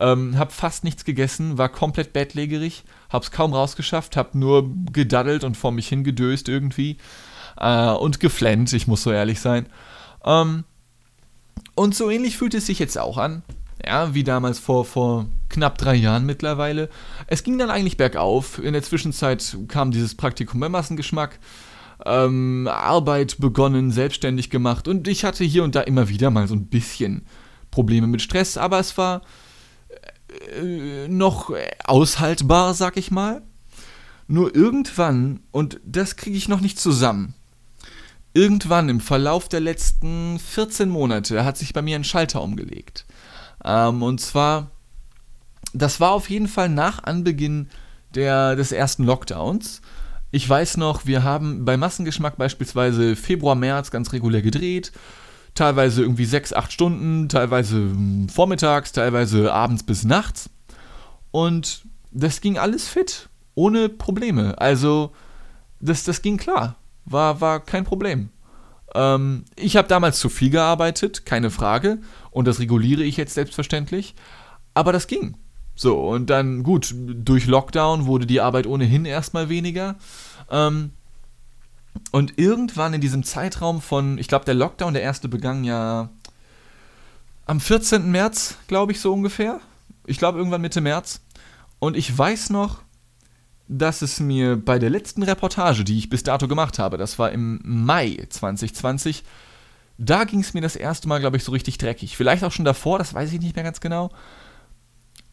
Ähm, 0.00 0.38
hab 0.38 0.52
fast 0.52 0.84
nichts 0.84 1.04
gegessen, 1.04 1.58
war 1.58 1.68
komplett 1.68 2.12
bettlägerig, 2.12 2.84
hab's 3.10 3.32
kaum 3.32 3.52
rausgeschafft, 3.52 4.16
hab 4.16 4.36
nur 4.36 4.70
gedaddelt 4.92 5.42
und 5.42 5.56
vor 5.56 5.72
mich 5.72 5.88
hingedöst 5.88 6.48
irgendwie 6.48 6.98
äh, 7.56 7.90
und 7.90 8.20
geflennt, 8.20 8.72
ich 8.72 8.86
muss 8.86 9.02
so 9.02 9.10
ehrlich 9.10 9.40
sein. 9.40 9.66
Ähm, 10.24 10.64
und 11.74 11.94
so 11.94 12.10
ähnlich 12.10 12.36
fühlt 12.36 12.54
es 12.54 12.66
sich 12.66 12.78
jetzt 12.78 12.98
auch 12.98 13.18
an. 13.18 13.42
Ja, 13.84 14.12
wie 14.14 14.24
damals 14.24 14.58
vor, 14.58 14.84
vor 14.84 15.26
knapp 15.48 15.78
drei 15.78 15.94
Jahren 15.94 16.26
mittlerweile. 16.26 16.88
Es 17.26 17.42
ging 17.42 17.58
dann 17.58 17.70
eigentlich 17.70 17.96
bergauf. 17.96 18.58
In 18.58 18.72
der 18.72 18.82
Zwischenzeit 18.82 19.56
kam 19.68 19.92
dieses 19.92 20.14
Praktikum 20.14 20.60
bei 20.60 20.68
Massengeschmack. 20.68 21.38
Ähm, 22.04 22.68
Arbeit 22.70 23.38
begonnen, 23.38 23.90
selbstständig 23.90 24.50
gemacht 24.50 24.86
und 24.86 25.08
ich 25.08 25.24
hatte 25.24 25.42
hier 25.42 25.64
und 25.64 25.74
da 25.74 25.80
immer 25.80 26.08
wieder 26.08 26.30
mal 26.30 26.46
so 26.46 26.54
ein 26.54 26.66
bisschen 26.68 27.26
Probleme 27.72 28.06
mit 28.06 28.22
Stress, 28.22 28.56
aber 28.56 28.78
es 28.78 28.96
war 28.96 29.22
äh, 30.56 31.08
noch 31.08 31.52
aushaltbar, 31.84 32.74
sag 32.74 32.96
ich 32.98 33.10
mal. 33.10 33.42
Nur 34.28 34.54
irgendwann, 34.54 35.40
und 35.50 35.80
das 35.84 36.14
kriege 36.14 36.36
ich 36.36 36.48
noch 36.48 36.60
nicht 36.60 36.78
zusammen, 36.78 37.34
irgendwann 38.38 38.88
im 38.88 39.00
Verlauf 39.00 39.48
der 39.48 39.58
letzten 39.58 40.38
14 40.38 40.88
Monate 40.88 41.44
hat 41.44 41.58
sich 41.58 41.72
bei 41.72 41.82
mir 41.82 41.96
ein 41.96 42.04
Schalter 42.04 42.40
umgelegt. 42.40 43.04
Ähm, 43.64 44.00
und 44.00 44.20
zwar, 44.20 44.70
das 45.74 45.98
war 45.98 46.12
auf 46.12 46.30
jeden 46.30 46.46
Fall 46.46 46.68
nach 46.68 47.02
Anbeginn 47.02 47.68
der, 48.14 48.54
des 48.54 48.70
ersten 48.70 49.02
Lockdowns. 49.02 49.82
Ich 50.30 50.48
weiß 50.48 50.76
noch, 50.76 51.04
wir 51.04 51.24
haben 51.24 51.64
bei 51.64 51.76
Massengeschmack 51.76 52.36
beispielsweise 52.36 53.16
Februar, 53.16 53.56
März 53.56 53.90
ganz 53.90 54.12
regulär 54.12 54.42
gedreht. 54.42 54.92
Teilweise 55.56 56.02
irgendwie 56.02 56.26
sechs, 56.26 56.52
acht 56.52 56.72
Stunden, 56.72 57.28
teilweise 57.28 57.76
hm, 57.76 58.28
vormittags, 58.28 58.92
teilweise 58.92 59.52
abends 59.52 59.82
bis 59.82 60.04
nachts. 60.04 60.48
Und 61.32 61.82
das 62.12 62.40
ging 62.40 62.56
alles 62.56 62.86
fit, 62.86 63.28
ohne 63.56 63.88
Probleme. 63.88 64.60
Also, 64.60 65.10
das, 65.80 66.04
das 66.04 66.22
ging 66.22 66.36
klar. 66.36 66.76
War, 67.10 67.40
war 67.40 67.60
kein 67.60 67.84
Problem. 67.84 68.30
Ähm, 68.94 69.44
ich 69.56 69.76
habe 69.76 69.88
damals 69.88 70.18
zu 70.18 70.28
viel 70.28 70.50
gearbeitet, 70.50 71.26
keine 71.26 71.50
Frage. 71.50 71.98
Und 72.30 72.46
das 72.46 72.60
reguliere 72.60 73.02
ich 73.02 73.16
jetzt 73.16 73.34
selbstverständlich. 73.34 74.14
Aber 74.74 74.92
das 74.92 75.06
ging. 75.06 75.36
So, 75.74 76.00
und 76.08 76.28
dann, 76.30 76.62
gut, 76.64 76.94
durch 76.96 77.46
Lockdown 77.46 78.06
wurde 78.06 78.26
die 78.26 78.40
Arbeit 78.40 78.66
ohnehin 78.66 79.04
erstmal 79.04 79.48
weniger. 79.48 79.96
Ähm, 80.50 80.90
und 82.10 82.38
irgendwann 82.38 82.94
in 82.94 83.00
diesem 83.00 83.22
Zeitraum 83.22 83.80
von, 83.80 84.18
ich 84.18 84.28
glaube, 84.28 84.44
der 84.44 84.54
Lockdown, 84.54 84.94
der 84.94 85.02
erste 85.02 85.28
begann 85.28 85.64
ja 85.64 86.10
am 87.46 87.60
14. 87.60 88.10
März, 88.10 88.56
glaube 88.66 88.92
ich, 88.92 89.00
so 89.00 89.12
ungefähr. 89.12 89.60
Ich 90.06 90.18
glaube, 90.18 90.38
irgendwann 90.38 90.60
Mitte 90.60 90.80
März. 90.80 91.20
Und 91.78 91.96
ich 91.96 92.16
weiß 92.16 92.50
noch, 92.50 92.82
dass 93.68 94.02
es 94.02 94.18
mir 94.18 94.56
bei 94.56 94.78
der 94.78 94.90
letzten 94.90 95.22
Reportage, 95.22 95.84
die 95.84 95.98
ich 95.98 96.08
bis 96.08 96.22
dato 96.22 96.48
gemacht 96.48 96.78
habe, 96.78 96.96
das 96.96 97.18
war 97.18 97.30
im 97.30 97.60
Mai 97.62 98.26
2020, 98.28 99.24
da 99.98 100.24
ging 100.24 100.40
es 100.40 100.54
mir 100.54 100.60
das 100.60 100.76
erste 100.76 101.08
Mal, 101.08 101.20
glaube 101.20 101.36
ich, 101.36 101.44
so 101.44 101.52
richtig 101.52 101.76
dreckig. 101.76 102.16
Vielleicht 102.16 102.44
auch 102.44 102.52
schon 102.52 102.64
davor, 102.64 102.98
das 102.98 103.14
weiß 103.14 103.32
ich 103.32 103.40
nicht 103.40 103.56
mehr 103.56 103.64
ganz 103.64 103.80
genau. 103.80 104.10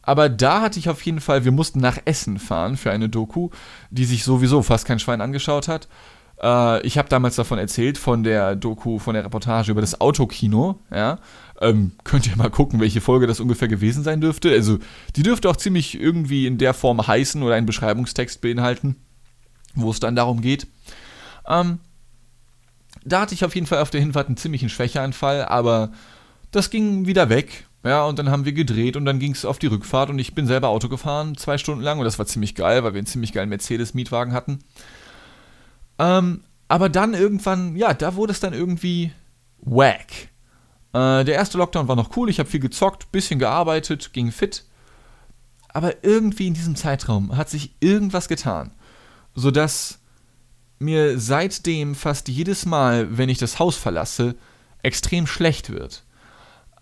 Aber 0.02 0.28
da 0.28 0.60
hatte 0.60 0.78
ich 0.78 0.88
auf 0.88 1.02
jeden 1.02 1.20
Fall, 1.20 1.44
wir 1.44 1.52
mussten 1.52 1.80
nach 1.80 1.98
Essen 2.04 2.38
fahren 2.38 2.76
für 2.76 2.90
eine 2.90 3.08
Doku, 3.08 3.50
die 3.90 4.04
sich 4.04 4.22
sowieso 4.22 4.62
fast 4.62 4.86
kein 4.86 4.98
Schwein 4.98 5.20
angeschaut 5.20 5.66
hat. 5.66 5.88
Äh, 6.42 6.86
ich 6.86 6.98
habe 6.98 7.08
damals 7.08 7.36
davon 7.36 7.58
erzählt, 7.58 7.98
von 7.98 8.22
der 8.22 8.56
Doku, 8.56 8.98
von 8.98 9.14
der 9.14 9.24
Reportage 9.24 9.70
über 9.70 9.80
das 9.80 10.00
Autokino, 10.00 10.80
ja. 10.90 11.18
Ähm, 11.60 11.92
könnt 12.04 12.26
ihr 12.26 12.36
mal 12.36 12.50
gucken, 12.50 12.80
welche 12.80 13.00
Folge 13.00 13.26
das 13.26 13.40
ungefähr 13.40 13.68
gewesen 13.68 14.02
sein 14.02 14.20
dürfte. 14.20 14.50
Also, 14.50 14.78
die 15.16 15.22
dürfte 15.22 15.48
auch 15.48 15.56
ziemlich 15.56 15.98
irgendwie 15.98 16.46
in 16.46 16.58
der 16.58 16.74
Form 16.74 17.06
heißen 17.06 17.42
oder 17.42 17.54
einen 17.54 17.66
Beschreibungstext 17.66 18.42
beinhalten, 18.42 18.96
wo 19.74 19.90
es 19.90 20.00
dann 20.00 20.16
darum 20.16 20.42
geht. 20.42 20.66
Ähm, 21.48 21.78
da 23.04 23.20
hatte 23.22 23.34
ich 23.34 23.44
auf 23.44 23.54
jeden 23.54 23.66
Fall 23.66 23.78
auf 23.78 23.90
der 23.90 24.00
Hinfahrt 24.00 24.26
einen 24.26 24.36
ziemlichen 24.36 24.68
Schwächeanfall, 24.68 25.44
aber 25.46 25.92
das 26.50 26.70
ging 26.70 27.06
wieder 27.06 27.28
weg. 27.28 27.66
Ja, 27.84 28.04
und 28.04 28.18
dann 28.18 28.30
haben 28.30 28.44
wir 28.44 28.52
gedreht 28.52 28.96
und 28.96 29.04
dann 29.04 29.20
ging 29.20 29.30
es 29.30 29.44
auf 29.44 29.60
die 29.60 29.68
Rückfahrt 29.68 30.10
und 30.10 30.18
ich 30.18 30.34
bin 30.34 30.48
selber 30.48 30.68
Auto 30.70 30.88
gefahren, 30.88 31.36
zwei 31.36 31.56
Stunden 31.56 31.84
lang 31.84 32.00
und 32.00 32.04
das 32.04 32.18
war 32.18 32.26
ziemlich 32.26 32.56
geil, 32.56 32.82
weil 32.82 32.94
wir 32.94 32.98
einen 32.98 33.06
ziemlich 33.06 33.32
geilen 33.32 33.48
Mercedes-Mietwagen 33.48 34.32
hatten. 34.32 34.58
Ähm, 35.98 36.42
aber 36.68 36.88
dann 36.88 37.14
irgendwann, 37.14 37.76
ja, 37.76 37.94
da 37.94 38.16
wurde 38.16 38.32
es 38.32 38.40
dann 38.40 38.52
irgendwie 38.52 39.12
wack. 39.58 40.28
Äh, 40.92 41.24
der 41.24 41.34
erste 41.34 41.58
Lockdown 41.58 41.88
war 41.88 41.96
noch 41.96 42.16
cool, 42.16 42.28
ich 42.28 42.38
habe 42.38 42.48
viel 42.48 42.60
gezockt, 42.60 43.12
bisschen 43.12 43.38
gearbeitet, 43.38 44.12
ging 44.12 44.32
fit. 44.32 44.64
Aber 45.68 46.04
irgendwie 46.04 46.46
in 46.46 46.54
diesem 46.54 46.74
Zeitraum 46.74 47.36
hat 47.36 47.50
sich 47.50 47.74
irgendwas 47.80 48.28
getan, 48.28 48.72
sodass 49.34 49.98
mir 50.78 51.18
seitdem 51.18 51.94
fast 51.94 52.28
jedes 52.28 52.66
Mal, 52.66 53.16
wenn 53.18 53.28
ich 53.28 53.38
das 53.38 53.58
Haus 53.58 53.76
verlasse, 53.76 54.36
extrem 54.82 55.26
schlecht 55.26 55.70
wird. 55.70 56.04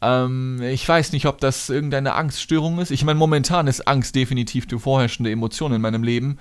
Ähm, 0.01 0.61
ich 0.63 0.89
weiß 0.89 1.13
nicht, 1.13 1.27
ob 1.27 1.41
das 1.41 1.71
irgendeine 1.71 2.15
Angststörung 2.15 2.79
ist. 2.79 2.91
Ich 2.91 3.05
meine, 3.05 3.19
momentan 3.19 3.67
ist 3.67 3.89
Angst 3.89 4.15
definitiv 4.15 4.67
die 4.67 4.79
vorherrschende 4.79 5.31
Emotion 5.31 5.73
in 5.73 5.81
meinem 5.81 6.03
Leben. 6.03 6.39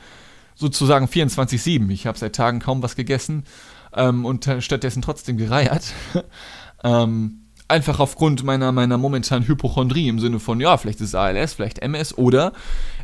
Sozusagen 0.55 1.05
24-7. 1.05 1.89
Ich 1.89 2.07
habe 2.07 2.17
seit 2.17 2.36
Tagen 2.36 2.60
kaum 2.60 2.83
was 2.83 2.95
gegessen 2.95 3.43
ähm, 3.95 4.25
und 4.25 4.50
stattdessen 4.60 5.01
trotzdem 5.01 5.38
gereiert. 5.38 5.93
ähm, 6.83 7.43
einfach 7.67 8.00
aufgrund 8.00 8.43
meiner, 8.43 8.72
meiner 8.72 8.98
momentanen 8.98 9.48
Hypochondrie 9.48 10.07
im 10.07 10.19
Sinne 10.19 10.39
von, 10.39 10.60
ja, 10.60 10.77
vielleicht 10.77 11.01
ist 11.01 11.10
es 11.10 11.15
ALS, 11.15 11.53
vielleicht 11.53 11.79
MS 11.79 12.17
oder 12.17 12.53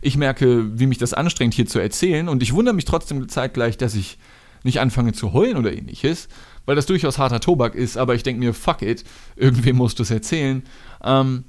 ich 0.01 0.17
merke, 0.17 0.79
wie 0.79 0.87
mich 0.87 0.97
das 0.97 1.13
anstrengt, 1.13 1.53
hier 1.53 1.65
zu 1.65 1.79
erzählen 1.79 2.29
und 2.29 2.43
ich 2.43 2.53
wundere 2.53 2.75
mich 2.75 2.85
trotzdem 2.85 3.27
zeitgleich, 3.29 3.77
dass 3.77 3.95
ich 3.95 4.17
nicht 4.63 4.79
anfange 4.79 5.13
zu 5.13 5.33
heulen 5.33 5.57
oder 5.57 5.71
ähnliches, 5.71 6.27
weil 6.65 6.75
das 6.75 6.85
durchaus 6.85 7.17
harter 7.17 7.39
Tobak 7.39 7.75
ist, 7.75 7.97
aber 7.97 8.15
ich 8.15 8.23
denke 8.23 8.39
mir, 8.39 8.53
fuck 8.53 8.81
it, 8.81 9.03
irgendwem 9.35 9.77
musst 9.77 9.99
du 9.99 10.03
es 10.03 10.11
erzählen. 10.11 10.63
Ähm, 11.03 11.45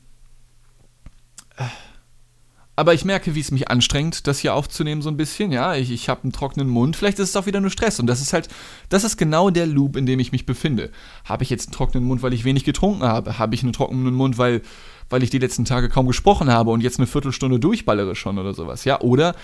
aber 2.80 2.94
ich 2.94 3.04
merke, 3.04 3.34
wie 3.34 3.40
es 3.40 3.50
mich 3.50 3.68
anstrengt, 3.68 4.26
das 4.26 4.38
hier 4.38 4.54
aufzunehmen 4.54 5.02
so 5.02 5.10
ein 5.10 5.18
bisschen. 5.18 5.52
Ja, 5.52 5.74
ich, 5.74 5.90
ich 5.90 6.08
habe 6.08 6.22
einen 6.22 6.32
trockenen 6.32 6.66
Mund. 6.66 6.96
Vielleicht 6.96 7.18
ist 7.18 7.28
es 7.28 7.36
auch 7.36 7.44
wieder 7.44 7.60
nur 7.60 7.68
Stress. 7.68 8.00
Und 8.00 8.06
das 8.06 8.22
ist 8.22 8.32
halt, 8.32 8.48
das 8.88 9.04
ist 9.04 9.18
genau 9.18 9.50
der 9.50 9.66
Loop, 9.66 9.98
in 9.98 10.06
dem 10.06 10.18
ich 10.18 10.32
mich 10.32 10.46
befinde. 10.46 10.90
Habe 11.26 11.42
ich 11.42 11.50
jetzt 11.50 11.66
einen 11.66 11.74
trockenen 11.74 12.06
Mund, 12.06 12.22
weil 12.22 12.32
ich 12.32 12.44
wenig 12.44 12.64
getrunken 12.64 13.02
habe? 13.02 13.38
Habe 13.38 13.54
ich 13.54 13.62
einen 13.62 13.74
trockenen 13.74 14.14
Mund, 14.14 14.38
weil, 14.38 14.62
weil 15.10 15.22
ich 15.22 15.28
die 15.28 15.38
letzten 15.38 15.66
Tage 15.66 15.90
kaum 15.90 16.06
gesprochen 16.06 16.50
habe 16.50 16.70
und 16.70 16.80
jetzt 16.80 16.98
eine 16.98 17.06
Viertelstunde 17.06 17.60
durchballere 17.60 18.16
schon 18.16 18.38
oder 18.38 18.54
sowas? 18.54 18.86
Ja, 18.86 19.02
oder 19.02 19.36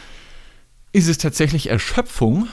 ist 0.92 1.06
es 1.06 1.18
tatsächlich 1.18 1.68
Erschöpfung 1.68 2.48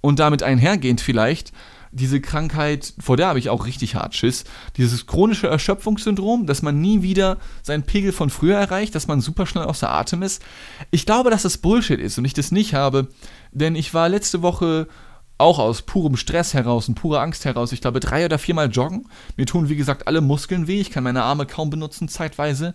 und 0.00 0.18
damit 0.18 0.42
einhergehend 0.42 1.02
vielleicht 1.02 1.52
diese 1.92 2.20
Krankheit, 2.20 2.94
vor 2.98 3.16
der 3.18 3.28
habe 3.28 3.38
ich 3.38 3.50
auch 3.50 3.66
richtig 3.66 3.94
hart 3.94 4.14
Schiss, 4.14 4.44
dieses 4.76 5.06
chronische 5.06 5.46
Erschöpfungssyndrom, 5.46 6.46
dass 6.46 6.62
man 6.62 6.80
nie 6.80 7.02
wieder 7.02 7.36
seinen 7.62 7.82
Pegel 7.82 8.12
von 8.12 8.30
früher 8.30 8.56
erreicht, 8.56 8.94
dass 8.94 9.06
man 9.06 9.20
super 9.20 9.46
schnell 9.46 9.64
außer 9.64 9.90
Atem 9.90 10.22
ist. 10.22 10.42
Ich 10.90 11.04
glaube, 11.04 11.30
dass 11.30 11.42
das 11.42 11.58
Bullshit 11.58 12.00
ist 12.00 12.16
und 12.16 12.24
ich 12.24 12.32
das 12.32 12.50
nicht 12.50 12.74
habe, 12.74 13.08
denn 13.52 13.76
ich 13.76 13.92
war 13.92 14.08
letzte 14.08 14.40
Woche 14.42 14.88
auch 15.36 15.58
aus 15.58 15.82
purem 15.82 16.16
Stress 16.16 16.54
heraus 16.54 16.88
und 16.88 16.94
purer 16.94 17.20
Angst 17.20 17.44
heraus, 17.44 17.72
ich 17.72 17.80
glaube, 17.80 18.00
drei 18.00 18.24
oder 18.24 18.38
viermal 18.38 18.70
joggen. 18.70 19.08
Mir 19.36 19.46
tun, 19.46 19.68
wie 19.68 19.76
gesagt, 19.76 20.06
alle 20.06 20.20
Muskeln 20.20 20.66
weh, 20.66 20.80
ich 20.80 20.90
kann 20.90 21.04
meine 21.04 21.24
Arme 21.24 21.46
kaum 21.46 21.68
benutzen 21.68 22.08
zeitweise. 22.08 22.74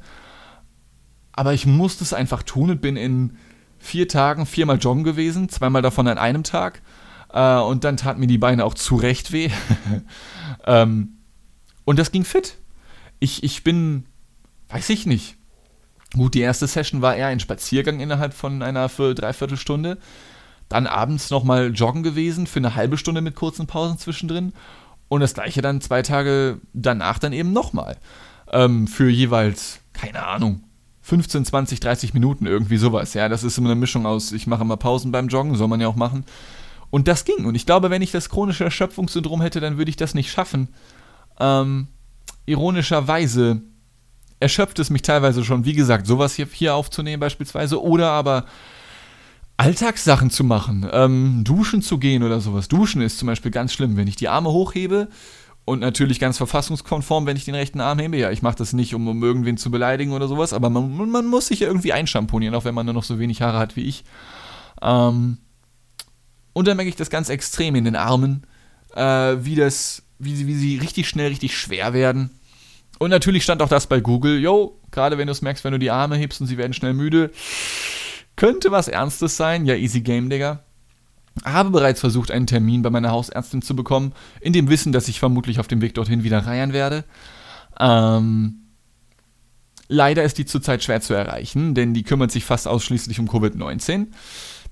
Aber 1.32 1.54
ich 1.54 1.66
musste 1.66 2.04
es 2.04 2.14
einfach 2.14 2.44
tun 2.44 2.70
und 2.70 2.82
bin 2.82 2.98
in 2.98 3.38
vier 3.80 4.08
Tagen 4.08 4.46
viermal 4.46 4.78
joggen 4.78 5.04
gewesen, 5.04 5.50
zweimal 5.50 5.82
davon 5.82 6.08
an 6.08 6.18
einem 6.18 6.44
Tag. 6.44 6.82
Äh, 7.38 7.60
und 7.60 7.84
dann 7.84 7.98
taten 7.98 8.20
mir 8.20 8.28
die 8.28 8.40
Beine 8.40 8.66
auch 8.66 8.74
zu 8.74 8.96
Recht 8.96 9.32
weh. 9.32 9.52
ähm, 10.66 11.18
und 11.86 12.00
das 12.00 12.12
ging 12.12 12.26
fit. 12.26 12.58
Ich, 13.20 13.44
ich 13.44 13.64
bin, 13.64 14.06
weiß 14.70 14.90
ich 14.90 15.06
nicht. 15.06 15.38
Gut, 16.14 16.34
die 16.34 16.40
erste 16.40 16.66
Session 16.66 17.04
war 17.04 17.16
eher 17.16 17.28
ein 17.28 17.40
Spaziergang 17.40 18.00
innerhalb 18.00 18.34
von 18.34 18.64
einer 18.64 18.88
Dreiviertelstunde. 18.88 20.00
Dann 20.68 20.88
abends 20.88 21.30
nochmal 21.30 21.72
joggen 21.74 22.02
gewesen 22.02 22.48
für 22.48 22.58
eine 22.58 22.76
halbe 22.76 22.98
Stunde 22.98 23.22
mit 23.22 23.36
kurzen 23.36 23.68
Pausen 23.68 24.00
zwischendrin. 24.00 24.54
Und 25.08 25.22
das 25.22 25.36
gleiche 25.36 25.62
dann 25.62 25.80
zwei 25.80 26.02
Tage 26.02 26.60
danach 26.74 27.20
dann 27.20 27.34
eben 27.34 27.54
nochmal. 27.54 27.98
Ähm, 28.52 28.88
für 28.88 29.10
jeweils, 29.10 29.80
keine 29.94 30.26
Ahnung, 30.26 30.64
15, 31.04 31.46
20, 31.46 31.80
30 31.82 32.14
Minuten 32.16 32.48
irgendwie 32.48 32.78
sowas. 32.78 33.14
Ja, 33.14 33.30
das 33.30 33.44
ist 33.44 33.60
immer 33.60 33.70
eine 33.70 33.80
Mischung 33.80 34.08
aus, 34.08 34.32
ich 34.32 34.48
mache 34.48 34.66
mal 34.66 34.76
Pausen 34.76 35.12
beim 35.12 35.28
Joggen, 35.28 35.56
soll 35.56 35.68
man 35.68 35.80
ja 35.80 35.88
auch 35.88 35.96
machen. 35.96 36.26
Und 36.90 37.08
das 37.08 37.26
ging. 37.26 37.46
Und 37.46 37.56
ich 37.56 37.66
glaube, 37.66 37.90
wenn 37.90 38.02
ich 38.02 38.12
das 38.12 38.30
chronische 38.30 38.64
Erschöpfungssyndrom 38.64 39.42
hätte, 39.42 39.60
dann 39.60 39.78
würde 39.78 39.90
ich 39.90 39.98
das 39.98 40.14
nicht 40.14 40.32
schaffen. 40.32 40.70
Ähm, 41.40 41.88
ironischerweise 42.46 43.62
erschöpft 44.40 44.80
es 44.80 44.90
mich 44.90 45.02
teilweise 45.02 45.44
schon, 45.44 45.66
wie 45.66 45.74
gesagt, 45.74 46.08
sowas 46.08 46.36
hier, 46.36 46.48
hier 46.52 46.76
aufzunehmen 46.76 47.20
beispielsweise 47.20 47.82
oder 47.82 48.12
aber 48.12 48.46
Alltagssachen 49.58 50.30
zu 50.30 50.44
machen, 50.44 50.88
ähm, 50.92 51.44
duschen 51.44 51.82
zu 51.82 51.98
gehen 51.98 52.22
oder 52.22 52.40
sowas. 52.40 52.68
Duschen 52.68 53.02
ist 53.02 53.18
zum 53.18 53.28
Beispiel 53.28 53.52
ganz 53.52 53.74
schlimm, 53.74 53.98
wenn 53.98 54.08
ich 54.08 54.16
die 54.16 54.30
Arme 54.30 54.52
hochhebe 54.52 55.08
und 55.66 55.80
natürlich 55.80 56.20
ganz 56.20 56.38
verfassungskonform, 56.38 57.26
wenn 57.26 57.36
ich 57.36 57.46
den 57.46 57.56
rechten 57.56 57.82
Arm 57.82 57.98
hebe. 57.98 58.18
Ja, 58.18 58.30
ich 58.30 58.44
mache 58.44 58.58
das 58.58 58.74
nicht, 58.74 58.94
um, 58.94 59.08
um 59.08 59.24
irgendwen 59.24 59.58
zu 59.58 59.72
beleidigen 59.72 60.12
oder 60.12 60.28
sowas, 60.28 60.54
aber 60.54 60.70
man, 60.70 61.10
man 61.10 61.26
muss 61.26 61.48
sich 61.48 61.62
ja 61.62 61.68
irgendwie 61.68 61.92
einschamponieren, 61.92 62.56
auch 62.56 62.66
wenn 62.66 62.76
man 62.76 62.86
nur 62.86 62.94
noch 62.94 63.04
so 63.04 63.18
wenig 63.18 63.42
Haare 63.42 63.58
hat 63.58 63.76
wie 63.76 63.82
ich. 63.82 64.04
Ähm, 64.82 65.40
und 66.58 66.68
dann 66.68 66.78
merke 66.78 66.90
ich 66.90 66.96
das 66.96 67.10
ganz 67.10 67.30
extrem 67.30 67.76
in 67.76 67.86
den 67.86 67.96
Armen, 67.96 68.44
äh, 68.96 69.36
wie, 69.40 69.56
das, 69.56 70.04
wie, 70.20 70.36
sie, 70.36 70.48
wie 70.48 70.56
sie 70.56 70.78
richtig 70.78 71.08
schnell, 71.08 71.30
richtig 71.30 71.58
schwer 71.58 71.94
werden. 71.94 72.32
Und 73.00 73.12
natürlich 73.12 73.44
stand 73.44 73.62
auch 73.62 73.70
das 73.70 73.88
bei 73.88 74.00
Google, 74.00 74.40
yo, 74.40 74.80
gerade 74.92 75.18
wenn 75.18 75.28
du 75.28 75.32
es 75.32 75.42
merkst, 75.42 75.64
wenn 75.64 75.74
du 75.74 75.80
die 75.80 75.92
Arme 75.92 76.16
hebst 76.16 76.42
und 76.42 76.48
sie 76.48 76.58
werden 76.58 76.74
schnell 76.74 76.94
müde 76.94 77.32
könnte 78.38 78.72
was 78.72 78.88
Ernstes 78.88 79.36
sein. 79.36 79.66
Ja, 79.66 79.76
easy 79.76 80.00
game, 80.00 80.30
Digga. 80.30 80.64
Habe 81.44 81.72
bereits 81.72 82.00
versucht, 82.00 82.32
einen 82.32 82.48
Termin 82.48 82.82
bei 82.82 82.90
meiner 82.90 83.12
Hausärztin 83.12 83.62
zu 83.62 83.76
bekommen, 83.76 84.14
in 84.40 84.54
dem 84.54 84.70
Wissen, 84.70 84.94
dass 84.94 85.08
ich 85.08 85.20
vermutlich 85.20 85.60
auf 85.60 85.68
dem 85.68 85.82
Weg 85.82 85.94
dorthin 85.96 86.24
wieder 86.24 86.46
reiern 86.46 86.72
werde. 86.72 87.04
Ähm, 87.80 88.62
leider 89.88 90.24
ist 90.24 90.38
die 90.38 90.46
zurzeit 90.46 90.84
schwer 90.84 91.02
zu 91.02 91.14
erreichen, 91.14 91.76
denn 91.76 91.94
die 91.94 92.04
kümmert 92.04 92.32
sich 92.32 92.46
fast 92.46 92.68
ausschließlich 92.68 93.20
um 93.20 93.28
Covid-19. 93.28 94.08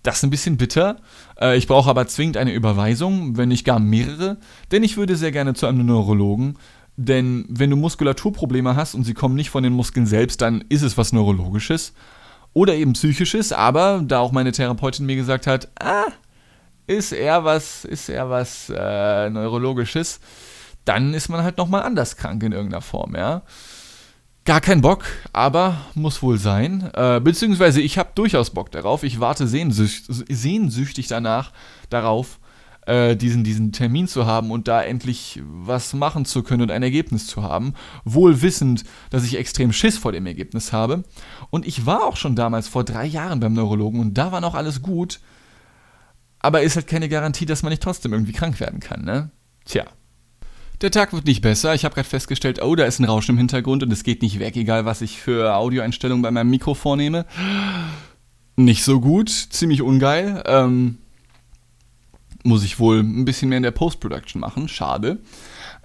Das 0.05 0.17
ist 0.17 0.23
ein 0.23 0.29
bisschen 0.29 0.57
bitter. 0.57 0.97
Äh, 1.41 1.57
ich 1.57 1.67
brauche 1.67 1.89
aber 1.89 2.05
zwingend 2.05 2.37
eine 2.37 2.53
Überweisung, 2.53 3.37
wenn 3.37 3.49
nicht 3.49 3.65
gar 3.65 3.79
mehrere, 3.79 4.37
denn 4.71 4.83
ich 4.83 4.97
würde 4.97 5.15
sehr 5.15 5.31
gerne 5.31 5.55
zu 5.55 5.65
einem 5.65 5.85
Neurologen. 5.85 6.57
Denn 6.95 7.45
wenn 7.49 7.71
du 7.71 7.75
Muskulaturprobleme 7.75 8.75
hast 8.75 8.93
und 8.93 9.03
sie 9.03 9.15
kommen 9.15 9.35
nicht 9.35 9.49
von 9.49 9.63
den 9.63 9.73
Muskeln 9.73 10.05
selbst, 10.05 10.41
dann 10.41 10.63
ist 10.69 10.83
es 10.83 10.97
was 10.97 11.11
Neurologisches 11.11 11.93
oder 12.53 12.75
eben 12.75 12.93
psychisches, 12.93 13.51
aber 13.51 14.01
da 14.05 14.19
auch 14.19 14.31
meine 14.31 14.51
Therapeutin 14.51 15.07
mir 15.07 15.15
gesagt 15.15 15.47
hat, 15.47 15.69
ah, 15.79 16.05
ist 16.87 17.11
eher 17.11 17.43
was, 17.43 17.83
ist 17.83 18.07
eher 18.07 18.29
was 18.29 18.71
äh, 18.73 19.29
neurologisches, 19.31 20.19
dann 20.85 21.15
ist 21.15 21.29
man 21.29 21.43
halt 21.43 21.57
nochmal 21.57 21.81
anders 21.81 22.15
krank 22.15 22.43
in 22.43 22.51
irgendeiner 22.51 22.81
Form, 22.81 23.15
ja. 23.15 23.41
Gar 24.45 24.61
kein 24.61 24.81
Bock, 24.81 25.05
aber 25.33 25.81
muss 25.95 26.21
wohl 26.21 26.37
sein. 26.37 26.91
Äh, 26.93 27.19
beziehungsweise 27.19 27.81
ich 27.81 27.97
habe 27.97 28.11
durchaus 28.13 28.51
Bock 28.51 28.71
darauf. 28.71 29.01
Ich 29.01 29.19
warte 29.19 29.47
sehnsücht, 29.47 30.05
sehnsüchtig 30.07 31.07
danach 31.07 31.51
darauf, 31.89 32.39
äh, 32.85 33.15
diesen, 33.15 33.43
diesen 33.43 33.71
Termin 33.71 34.07
zu 34.07 34.27
haben 34.27 34.51
und 34.51 34.67
da 34.67 34.83
endlich 34.83 35.41
was 35.43 35.95
machen 35.95 36.25
zu 36.25 36.43
können 36.43 36.61
und 36.61 36.69
ein 36.69 36.83
Ergebnis 36.83 37.25
zu 37.25 37.41
haben. 37.41 37.73
Wohl 38.03 38.43
wissend, 38.43 38.83
dass 39.09 39.23
ich 39.23 39.35
extrem 39.35 39.73
Schiss 39.73 39.97
vor 39.97 40.11
dem 40.11 40.27
Ergebnis 40.27 40.71
habe. 40.71 41.03
Und 41.49 41.65
ich 41.65 41.87
war 41.87 42.03
auch 42.03 42.15
schon 42.15 42.35
damals 42.35 42.67
vor 42.67 42.83
drei 42.83 43.07
Jahren 43.07 43.39
beim 43.39 43.53
Neurologen 43.53 43.99
und 43.99 44.13
da 44.13 44.31
war 44.31 44.41
noch 44.41 44.53
alles 44.53 44.83
gut. 44.83 45.21
Aber 46.37 46.61
ist 46.61 46.75
halt 46.75 46.85
keine 46.85 47.09
Garantie, 47.09 47.47
dass 47.47 47.63
man 47.63 47.71
nicht 47.71 47.81
trotzdem 47.81 48.13
irgendwie 48.13 48.33
krank 48.33 48.59
werden 48.59 48.79
kann, 48.79 49.03
ne? 49.03 49.31
Tja. 49.65 49.85
Der 50.81 50.91
Tag 50.91 51.13
wird 51.13 51.25
nicht 51.25 51.41
besser. 51.41 51.73
Ich 51.73 51.85
habe 51.85 51.95
gerade 51.95 52.07
festgestellt, 52.07 52.61
oh, 52.61 52.75
da 52.75 52.85
ist 52.85 52.99
ein 52.99 53.05
Rauschen 53.05 53.31
im 53.31 53.37
Hintergrund 53.37 53.83
und 53.83 53.91
es 53.91 54.03
geht 54.03 54.21
nicht 54.21 54.39
weg, 54.39 54.55
egal 54.57 54.85
was 54.85 55.01
ich 55.01 55.19
für 55.19 55.55
Audioeinstellungen 55.55 56.21
bei 56.21 56.31
meinem 56.31 56.49
Mikro 56.49 56.73
vornehme. 56.73 57.25
Nicht 58.57 58.83
so 58.83 58.99
gut, 58.99 59.29
ziemlich 59.29 59.81
ungeil. 59.81 60.43
Ähm, 60.45 60.97
muss 62.43 62.63
ich 62.63 62.79
wohl 62.79 62.99
ein 62.99 63.25
bisschen 63.25 63.49
mehr 63.49 63.57
in 63.57 63.63
der 63.63 63.71
Post-Production 63.71 64.39
machen. 64.39 64.67
Schade. 64.67 65.19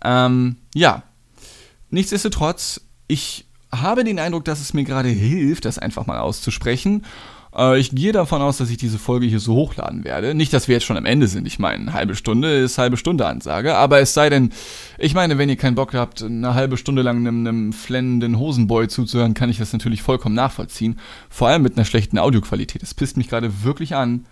Ähm, 0.02 0.56
ja. 0.75 1.04
Nichtsdestotrotz, 1.90 2.80
ich 3.09 3.47
habe 3.73 4.04
den 4.04 4.18
Eindruck, 4.18 4.44
dass 4.44 4.61
es 4.61 4.75
mir 4.75 4.85
gerade 4.85 5.09
hilft, 5.09 5.64
das 5.64 5.78
einfach 5.78 6.06
mal 6.06 6.18
auszusprechen. 6.18 7.04
Äh, 7.57 7.78
ich 7.78 7.90
gehe 7.90 8.12
davon 8.12 8.42
aus, 8.42 8.59
dass 8.59 8.71
ich 8.71 8.76
diese 8.76 8.99
Folge 8.99 9.26
hier 9.26 9.40
so 9.40 9.54
hochladen 9.54 10.04
werde. 10.04 10.35
Nicht, 10.35 10.52
dass 10.52 10.69
wir 10.69 10.75
jetzt 10.75 10.85
schon 10.85 10.97
am 10.97 11.07
Ende 11.07 11.28
sind. 11.28 11.47
Ich 11.47 11.59
meine, 11.59 11.83
eine 11.83 11.92
halbe 11.92 12.14
Stunde 12.14 12.59
ist 12.59 12.78
halbe 12.78 12.97
Stunde 12.97 13.26
Ansage. 13.26 13.75
Aber 13.75 14.00
es 14.00 14.15
sei 14.15 14.30
denn, 14.30 14.50
ich 14.99 15.15
meine, 15.15 15.39
wenn 15.39 15.49
ihr 15.49 15.56
keinen 15.56 15.75
Bock 15.75 15.95
habt, 15.95 16.23
eine 16.23 16.54
halbe 16.54 16.76
Stunde 16.76 17.02
lang 17.02 17.19
einem, 17.19 17.47
einem 17.47 17.73
flennenden 17.73 18.39
Hosenboy 18.39 18.89
zuzuhören, 18.89 19.34
kann 19.34 19.50
ich 19.50 19.58
das 19.58 19.73
natürlich 19.73 20.02
vollkommen 20.02 20.34
nachvollziehen. 20.34 20.99
Vor 21.28 21.49
allem 21.49 21.63
mit 21.63 21.76
einer 21.76 21.84
schlechten 21.84 22.19
Audioqualität. 22.19 22.82
Das 22.82 22.95
pisst 22.95 23.17
mich 23.17 23.28
gerade 23.28 23.65
wirklich 23.65 23.95
an 23.95 24.26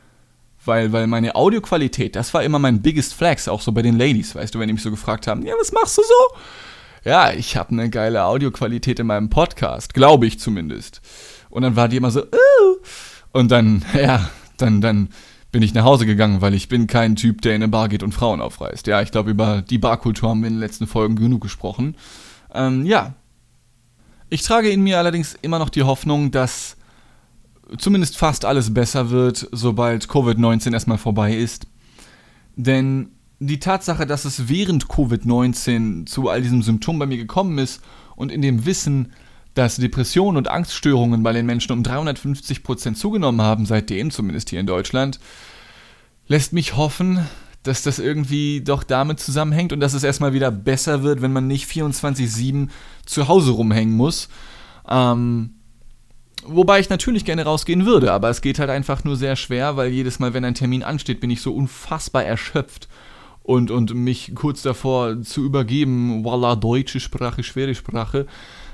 weil, 0.64 0.92
weil 0.92 1.07
meine 1.07 1.35
Audioqualität, 1.35 2.16
das 2.16 2.35
war 2.35 2.42
immer 2.42 2.59
mein 2.59 2.83
biggest 2.83 3.14
flex, 3.14 3.48
auch 3.48 3.61
so 3.61 3.72
bei 3.72 3.81
den 3.83 3.96
Ladies, 3.96 4.35
weißt 4.35 4.54
du, 4.54 4.59
wenn 4.59 4.66
die 4.66 4.74
mich 4.74 4.83
so 4.83 4.90
gefragt 4.90 5.26
haben, 5.26 5.46
ja, 5.46 5.54
was 5.59 5.72
machst 5.72 5.96
du 5.98 6.02
so? 6.02 6.38
Ja, 7.04 7.32
ich 7.32 7.56
habe 7.56 7.70
eine 7.70 7.90
geile 7.90 8.24
Audioqualität 8.24 8.98
in 8.98 9.06
meinem 9.06 9.30
Podcast, 9.30 9.94
glaube 9.94 10.26
ich 10.26 10.38
zumindest. 10.38 11.00
Und 11.50 11.62
dann 11.62 11.76
war 11.76 11.88
die 11.88 11.96
immer 11.96 12.11
so, 12.11 12.22
uh, 12.22 12.76
und 13.32 13.50
dann, 13.50 13.84
ja, 13.94 14.28
dann, 14.56 14.80
dann 14.80 15.08
bin 15.50 15.62
ich 15.62 15.74
nach 15.74 15.84
Hause 15.84 16.06
gegangen, 16.06 16.40
weil 16.40 16.54
ich 16.54 16.68
bin 16.68 16.87
kein 16.87 17.16
Typ, 17.16 17.40
der 17.42 17.54
in 17.54 17.62
eine 17.62 17.70
Bar 17.70 17.88
geht 17.88 18.02
und 18.02 18.12
Frauen 18.12 18.40
aufreißt. 18.40 18.87
Ja, 18.87 19.00
ich 19.00 19.11
glaube, 19.11 19.30
über 19.30 19.62
die 19.62 19.78
Barkultur 19.78 20.28
haben 20.28 20.40
wir 20.40 20.48
in 20.48 20.54
den 20.54 20.61
letzten 20.61 20.87
Folgen 20.87 21.16
genug 21.16 21.40
gesprochen. 21.40 21.96
Ähm, 22.52 22.84
ja. 22.84 23.14
Ich 24.30 24.42
trage 24.42 24.68
in 24.68 24.82
mir 24.82 24.98
allerdings 24.98 25.38
immer 25.40 25.58
noch 25.58 25.70
die 25.70 25.84
Hoffnung, 25.84 26.30
dass 26.30 26.76
zumindest 27.78 28.18
fast 28.18 28.44
alles 28.44 28.72
besser 28.74 29.11
wird, 29.11 29.48
sobald 29.52 30.06
Covid-19 30.06 30.72
erstmal 30.72 30.98
vorbei 30.98 31.34
ist. 31.34 31.66
Denn 32.56 33.11
die 33.40 33.61
Tatsache, 33.61 34.07
dass 34.07 34.24
es 34.24 34.48
während 34.48 34.87
Covid-19 34.87 36.07
zu 36.07 36.29
all 36.29 36.42
diesem 36.42 36.62
Symptom 36.62 36.98
bei 36.98 37.07
mir 37.07 37.18
gekommen 37.18 37.59
ist 37.59 37.83
und 38.16 38.33
in 38.33 38.42
dem 38.42 38.66
Wissen, 38.66 39.12
dass 39.55 39.77
Depressionen 39.77 40.37
und 40.37 40.48
Angststörungen 40.48 41.22
bei 41.22 41.33
den 41.33 41.46
Menschen 41.46 41.72
um 41.72 41.83
350% 41.83 42.94
zugenommen 42.94 43.42
haben, 43.42 43.66
seitdem, 43.66 44.11
zumindest 44.11 44.51
hier 44.51 44.61
in 44.61 44.66
Deutschland, 44.66 45.20
lässt 46.27 46.53
mich 46.53 46.77
hoffen, 46.77 47.27
dass 47.62 47.83
das 47.83 47.98
irgendwie 47.98 48.61
doch 48.61 48.83
damit 48.83 49.20
zusammenhängt 49.20 49.72
und 49.72 49.81
dass 49.81 49.94
es 49.94 50.05
erstmal 50.05 50.33
wieder 50.33 50.51
besser 50.51 51.03
wird, 51.03 51.22
wenn 51.22 51.33
man 51.33 51.46
nicht 51.46 51.68
24-7 51.70 52.68
zu 53.05 53.29
Hause 53.29 53.53
rumhängen 53.53 53.94
muss. 53.94 54.29
Ähm, 54.88 55.55
Wobei 56.44 56.79
ich 56.79 56.88
natürlich 56.88 57.24
gerne 57.24 57.44
rausgehen 57.44 57.85
würde, 57.85 58.12
aber 58.12 58.31
es 58.31 58.40
geht 58.40 58.59
halt 58.59 58.70
einfach 58.70 59.05
nur 59.05 59.16
sehr 59.16 59.37
schwer, 59.37 59.77
weil 59.77 59.90
jedes 59.90 60.18
Mal, 60.18 60.35
wenn 60.35 60.44
ein 60.44 60.55
Termin 60.55 60.83
ansteht, 60.83 61.20
bin 61.20 61.31
ich 61.31 61.42
so 61.42 61.53
unfassbar 61.53 62.24
erschöpft 62.24 62.88
und, 63.48 63.70
und 63.70 63.94
mich 63.94 64.32
kurz 64.34 64.61
davor 64.61 65.22
zu 65.22 65.42
übergeben, 65.42 66.22
voila, 66.22 66.54
deutsche 66.54 67.00
Sprache, 67.00 67.42
schwere 67.42 67.74
Sprache, 67.74 68.26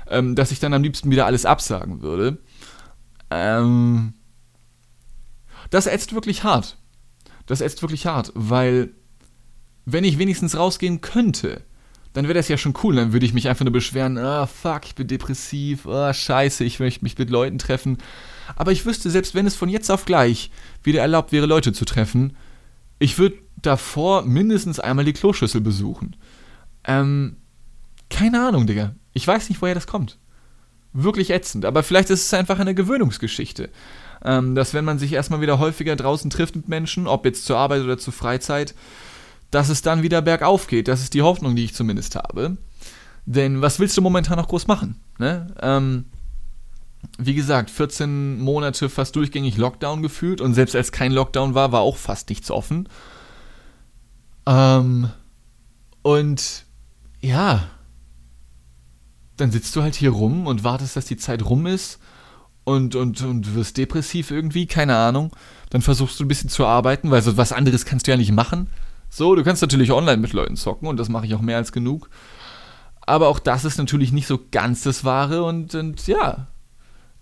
ähm, 0.09 0.35
dass 0.35 0.51
ich 0.51 0.59
dann 0.59 0.73
am 0.73 0.83
liebsten 0.83 1.09
wieder 1.09 1.25
alles 1.25 1.45
absagen 1.45 2.01
würde. 2.01 2.39
Ähm, 3.29 4.15
das 5.69 5.87
ätzt 5.87 6.13
wirklich 6.13 6.43
hart. 6.43 6.77
Das 7.45 7.61
ätzt 7.61 7.83
wirklich 7.83 8.05
hart, 8.05 8.33
weil 8.35 8.89
wenn 9.85 10.03
ich 10.03 10.19
wenigstens 10.19 10.57
rausgehen 10.57 10.99
könnte, 10.99 11.61
dann 12.11 12.25
wäre 12.25 12.33
das 12.33 12.49
ja 12.49 12.57
schon 12.57 12.73
cool. 12.83 12.97
Dann 12.97 13.13
würde 13.13 13.25
ich 13.25 13.33
mich 13.33 13.47
einfach 13.47 13.63
nur 13.63 13.71
beschweren, 13.71 14.17
ah, 14.17 14.45
fuck, 14.45 14.81
ich 14.87 14.95
bin 14.95 15.07
depressiv, 15.07 15.87
ah, 15.87 16.13
scheiße, 16.13 16.65
ich 16.65 16.81
möchte 16.81 17.05
mich 17.05 17.17
mit 17.17 17.29
Leuten 17.29 17.59
treffen. 17.59 17.97
Aber 18.57 18.73
ich 18.73 18.85
wüsste, 18.85 19.09
selbst 19.09 19.35
wenn 19.35 19.47
es 19.47 19.55
von 19.55 19.69
jetzt 19.69 19.89
auf 19.89 20.03
gleich 20.03 20.51
wieder 20.83 20.99
erlaubt 20.99 21.31
wäre, 21.31 21.45
Leute 21.45 21.71
zu 21.71 21.85
treffen, 21.85 22.35
ich 22.99 23.17
würde 23.17 23.37
davor 23.61 24.23
mindestens 24.23 24.79
einmal 24.79 25.05
die 25.05 25.13
Kloschüssel 25.13 25.61
besuchen. 25.61 26.15
Ähm, 26.83 27.37
keine 28.09 28.45
Ahnung, 28.47 28.67
Digga. 28.67 28.95
Ich 29.13 29.27
weiß 29.27 29.49
nicht, 29.49 29.61
woher 29.61 29.75
das 29.75 29.87
kommt. 29.87 30.17
Wirklich 30.93 31.31
ätzend. 31.31 31.65
Aber 31.65 31.83
vielleicht 31.83 32.09
ist 32.09 32.25
es 32.25 32.33
einfach 32.33 32.59
eine 32.59 32.75
Gewöhnungsgeschichte. 32.75 33.69
Ähm, 34.23 34.55
dass 34.55 34.73
wenn 34.73 34.85
man 34.85 34.99
sich 34.99 35.13
erstmal 35.13 35.41
wieder 35.41 35.59
häufiger 35.59 35.95
draußen 35.95 36.29
trifft 36.29 36.55
mit 36.55 36.67
Menschen, 36.69 37.07
ob 37.07 37.25
jetzt 37.25 37.45
zur 37.45 37.57
Arbeit 37.57 37.83
oder 37.83 37.97
zur 37.97 38.13
Freizeit, 38.13 38.73
dass 39.51 39.69
es 39.69 39.81
dann 39.81 40.03
wieder 40.03 40.21
bergauf 40.21 40.67
geht. 40.67 40.87
Das 40.87 41.01
ist 41.01 41.13
die 41.13 41.21
Hoffnung, 41.21 41.55
die 41.55 41.65
ich 41.65 41.73
zumindest 41.73 42.15
habe. 42.15 42.57
Denn 43.25 43.61
was 43.61 43.79
willst 43.79 43.97
du 43.97 44.01
momentan 44.01 44.37
noch 44.37 44.47
groß 44.47 44.67
machen? 44.67 45.01
Ne? 45.17 45.47
Ähm, 45.61 46.05
wie 47.17 47.35
gesagt, 47.35 47.69
14 47.69 48.39
Monate 48.39 48.89
fast 48.89 49.15
durchgängig 49.15 49.57
Lockdown 49.57 50.01
gefühlt 50.01 50.41
und 50.41 50.53
selbst 50.53 50.75
als 50.75 50.91
kein 50.91 51.11
Lockdown 51.11 51.55
war, 51.55 51.71
war 51.71 51.81
auch 51.81 51.97
fast 51.97 52.29
nichts 52.29 52.51
offen. 52.51 52.89
Ähm, 54.45 55.09
und 56.01 56.65
ja, 57.21 57.63
dann 59.37 59.51
sitzt 59.51 59.75
du 59.75 59.81
halt 59.81 59.95
hier 59.95 60.11
rum 60.11 60.47
und 60.47 60.63
wartest, 60.63 60.95
dass 60.95 61.05
die 61.05 61.17
Zeit 61.17 61.43
rum 61.45 61.65
ist 61.65 61.99
und, 62.63 62.95
und, 62.95 63.21
und 63.21 63.55
wirst 63.55 63.77
depressiv 63.77 64.31
irgendwie, 64.31 64.65
keine 64.65 64.95
Ahnung. 64.95 65.31
Dann 65.69 65.81
versuchst 65.81 66.19
du 66.19 66.25
ein 66.25 66.27
bisschen 66.27 66.49
zu 66.49 66.65
arbeiten, 66.65 67.11
weil 67.11 67.21
so 67.21 67.37
was 67.37 67.51
anderes 67.51 67.85
kannst 67.85 68.07
du 68.07 68.11
ja 68.11 68.17
nicht 68.17 68.31
machen. 68.31 68.69
So, 69.09 69.35
du 69.35 69.43
kannst 69.43 69.61
natürlich 69.61 69.91
online 69.91 70.17
mit 70.17 70.33
Leuten 70.33 70.55
zocken 70.55 70.87
und 70.87 70.97
das 70.97 71.09
mache 71.09 71.25
ich 71.25 71.35
auch 71.35 71.41
mehr 71.41 71.57
als 71.57 71.71
genug. 71.71 72.09
Aber 73.01 73.27
auch 73.27 73.39
das 73.39 73.65
ist 73.65 73.77
natürlich 73.77 74.11
nicht 74.11 74.27
so 74.27 74.39
ganz 74.51 74.83
das 74.83 75.03
Wahre 75.03 75.43
und, 75.43 75.75
und 75.75 76.05
ja, 76.07 76.47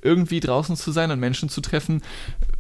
irgendwie 0.04 0.40
draußen 0.40 0.76
zu 0.76 0.92
sein 0.92 1.12
und 1.12 1.20
Menschen 1.20 1.50
zu 1.50 1.62
treffen, 1.62 2.02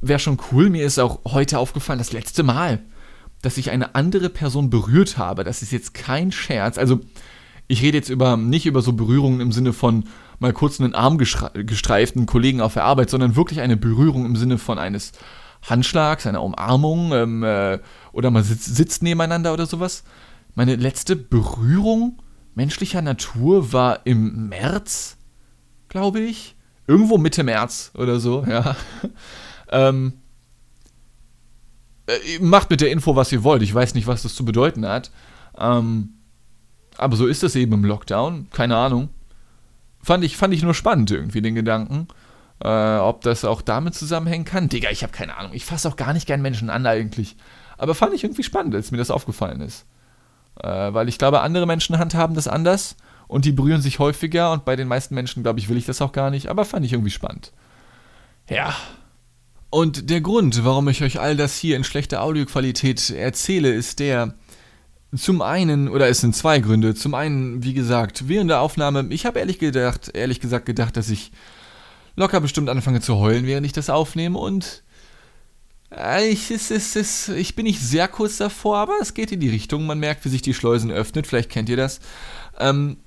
wäre 0.01 0.19
schon 0.19 0.39
cool. 0.51 0.69
Mir 0.69 0.85
ist 0.85 0.99
auch 0.99 1.19
heute 1.25 1.59
aufgefallen, 1.59 1.99
das 1.99 2.13
letzte 2.13 2.43
Mal, 2.43 2.79
dass 3.41 3.57
ich 3.57 3.71
eine 3.71 3.95
andere 3.95 4.29
Person 4.29 4.69
berührt 4.69 5.17
habe. 5.17 5.43
Das 5.43 5.61
ist 5.61 5.71
jetzt 5.71 5.93
kein 5.93 6.31
Scherz. 6.31 6.77
Also, 6.77 7.01
ich 7.67 7.81
rede 7.81 7.97
jetzt 7.97 8.09
über, 8.09 8.37
nicht 8.37 8.65
über 8.65 8.81
so 8.81 8.93
Berührungen 8.93 9.39
im 9.39 9.51
Sinne 9.51 9.73
von 9.73 10.05
mal 10.39 10.53
kurz 10.53 10.79
einen 10.79 10.93
Arm 10.93 11.17
gestreiften 11.17 12.25
Kollegen 12.25 12.61
auf 12.61 12.73
der 12.73 12.83
Arbeit, 12.83 13.09
sondern 13.09 13.35
wirklich 13.35 13.61
eine 13.61 13.77
Berührung 13.77 14.25
im 14.25 14.35
Sinne 14.35 14.57
von 14.57 14.77
eines 14.77 15.13
Handschlags, 15.63 16.27
einer 16.27 16.43
Umarmung 16.43 17.13
ähm, 17.13 17.43
äh, 17.43 17.79
oder 18.11 18.31
man 18.31 18.43
sitzt, 18.43 18.75
sitzt 18.75 19.03
nebeneinander 19.03 19.53
oder 19.53 19.65
sowas. 19.65 20.03
Meine 20.55 20.75
letzte 20.75 21.15
Berührung 21.15 22.21
menschlicher 22.53 23.01
Natur 23.01 23.73
war 23.73 24.05
im 24.05 24.49
März, 24.49 25.17
glaube 25.89 26.19
ich. 26.19 26.55
Irgendwo 26.87 27.17
Mitte 27.17 27.43
März 27.43 27.91
oder 27.95 28.19
so, 28.19 28.45
ja. 28.47 28.75
ähm, 29.71 30.13
äh, 32.07 32.39
macht 32.39 32.69
mit 32.69 32.81
der 32.81 32.91
Info, 32.91 33.15
was 33.15 33.31
ihr 33.31 33.43
wollt. 33.43 33.61
Ich 33.61 33.73
weiß 33.73 33.93
nicht, 33.95 34.07
was 34.07 34.23
das 34.23 34.35
zu 34.35 34.43
bedeuten 34.45 34.85
hat. 34.85 35.11
Ähm, 35.57 36.15
aber 36.97 37.15
so 37.15 37.25
ist 37.25 37.43
es 37.43 37.55
eben 37.55 37.73
im 37.73 37.85
Lockdown. 37.85 38.49
Keine 38.51 38.77
Ahnung. 38.77 39.09
Fand 40.01 40.23
ich, 40.23 40.35
fand 40.35 40.53
ich 40.53 40.63
nur 40.63 40.73
spannend 40.73 41.11
irgendwie, 41.11 41.41
den 41.41 41.55
Gedanken. 41.55 42.07
Äh, 42.63 42.97
ob 42.97 43.21
das 43.21 43.45
auch 43.45 43.61
damit 43.61 43.95
zusammenhängen 43.95 44.45
kann. 44.45 44.69
Digga, 44.69 44.89
ich 44.91 45.03
habe 45.03 45.13
keine 45.13 45.37
Ahnung. 45.37 45.53
Ich 45.53 45.65
fasse 45.65 45.87
auch 45.87 45.95
gar 45.95 46.13
nicht 46.13 46.27
gern 46.27 46.41
Menschen 46.41 46.69
an 46.69 46.85
eigentlich. 46.85 47.37
Aber 47.77 47.95
fand 47.95 48.13
ich 48.13 48.23
irgendwie 48.23 48.43
spannend, 48.43 48.75
als 48.75 48.91
mir 48.91 48.97
das 48.97 49.11
aufgefallen 49.11 49.61
ist. 49.61 49.85
Äh, 50.61 50.93
weil 50.93 51.09
ich 51.09 51.17
glaube, 51.17 51.41
andere 51.41 51.65
Menschen 51.65 51.97
handhaben 51.97 52.35
das 52.35 52.47
anders 52.47 52.95
und 53.27 53.45
die 53.45 53.51
berühren 53.51 53.81
sich 53.81 53.99
häufiger 53.99 54.51
und 54.51 54.65
bei 54.65 54.75
den 54.75 54.87
meisten 54.87 55.15
Menschen, 55.15 55.43
glaube 55.43 55.59
ich, 55.59 55.69
will 55.69 55.77
ich 55.77 55.85
das 55.85 56.01
auch 56.01 56.11
gar 56.11 56.29
nicht. 56.29 56.47
Aber 56.47 56.65
fand 56.65 56.85
ich 56.85 56.93
irgendwie 56.93 57.11
spannend. 57.11 57.51
Ja, 58.49 58.75
und 59.73 60.11
der 60.11 60.21
Grund, 60.21 60.63
warum 60.63 60.87
ich 60.87 61.01
euch 61.01 61.19
all 61.19 61.35
das 61.35 61.57
hier 61.57 61.75
in 61.75 61.83
schlechter 61.83 62.21
Audioqualität 62.21 63.09
erzähle, 63.09 63.73
ist 63.73 63.97
der, 63.97 64.35
zum 65.15 65.41
einen, 65.41 65.89
oder 65.89 66.07
es 66.07 66.21
sind 66.21 66.35
zwei 66.35 66.59
Gründe. 66.59 66.93
Zum 66.93 67.15
einen, 67.15 67.63
wie 67.63 67.73
gesagt, 67.73 68.27
während 68.27 68.51
der 68.51 68.61
Aufnahme, 68.61 69.07
ich 69.09 69.25
habe 69.25 69.39
ehrlich 69.39 69.57
gedacht, 69.57 70.11
ehrlich 70.13 70.39
gesagt 70.39 70.67
gedacht, 70.67 70.95
dass 70.95 71.09
ich 71.09 71.31
locker 72.15 72.39
bestimmt 72.39 72.69
anfange 72.69 73.01
zu 73.01 73.15
heulen, 73.15 73.47
während 73.47 73.65
ich 73.65 73.73
das 73.73 73.89
aufnehme 73.89 74.37
und 74.37 74.83
äh, 75.91 76.29
ich, 76.29 76.51
es, 76.51 76.69
es, 76.69 76.95
es, 76.95 77.29
ich 77.29 77.55
bin 77.55 77.65
nicht 77.65 77.81
sehr 77.81 78.07
kurz 78.07 78.37
davor, 78.37 78.77
aber 78.77 78.93
es 79.01 79.15
geht 79.15 79.31
in 79.31 79.39
die 79.39 79.49
Richtung. 79.49 79.87
Man 79.87 79.97
merkt, 79.97 80.23
wie 80.23 80.29
sich 80.29 80.43
die 80.43 80.53
Schleusen 80.53 80.91
öffnet. 80.91 81.25
Vielleicht 81.25 81.49
kennt 81.49 81.69
ihr 81.69 81.77
das. 81.77 81.99
Ähm, 82.59 82.97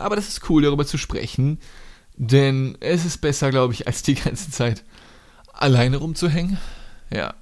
aber 0.00 0.16
das 0.16 0.28
ist 0.28 0.48
cool, 0.50 0.62
darüber 0.62 0.86
zu 0.86 0.98
sprechen. 0.98 1.58
Denn 2.16 2.76
es 2.80 3.04
ist 3.04 3.18
besser, 3.18 3.50
glaube 3.50 3.72
ich, 3.72 3.86
als 3.86 4.02
die 4.02 4.14
ganze 4.14 4.50
Zeit 4.50 4.84
alleine 5.52 5.98
rumzuhängen. 5.98 6.58
Ja. 7.12 7.34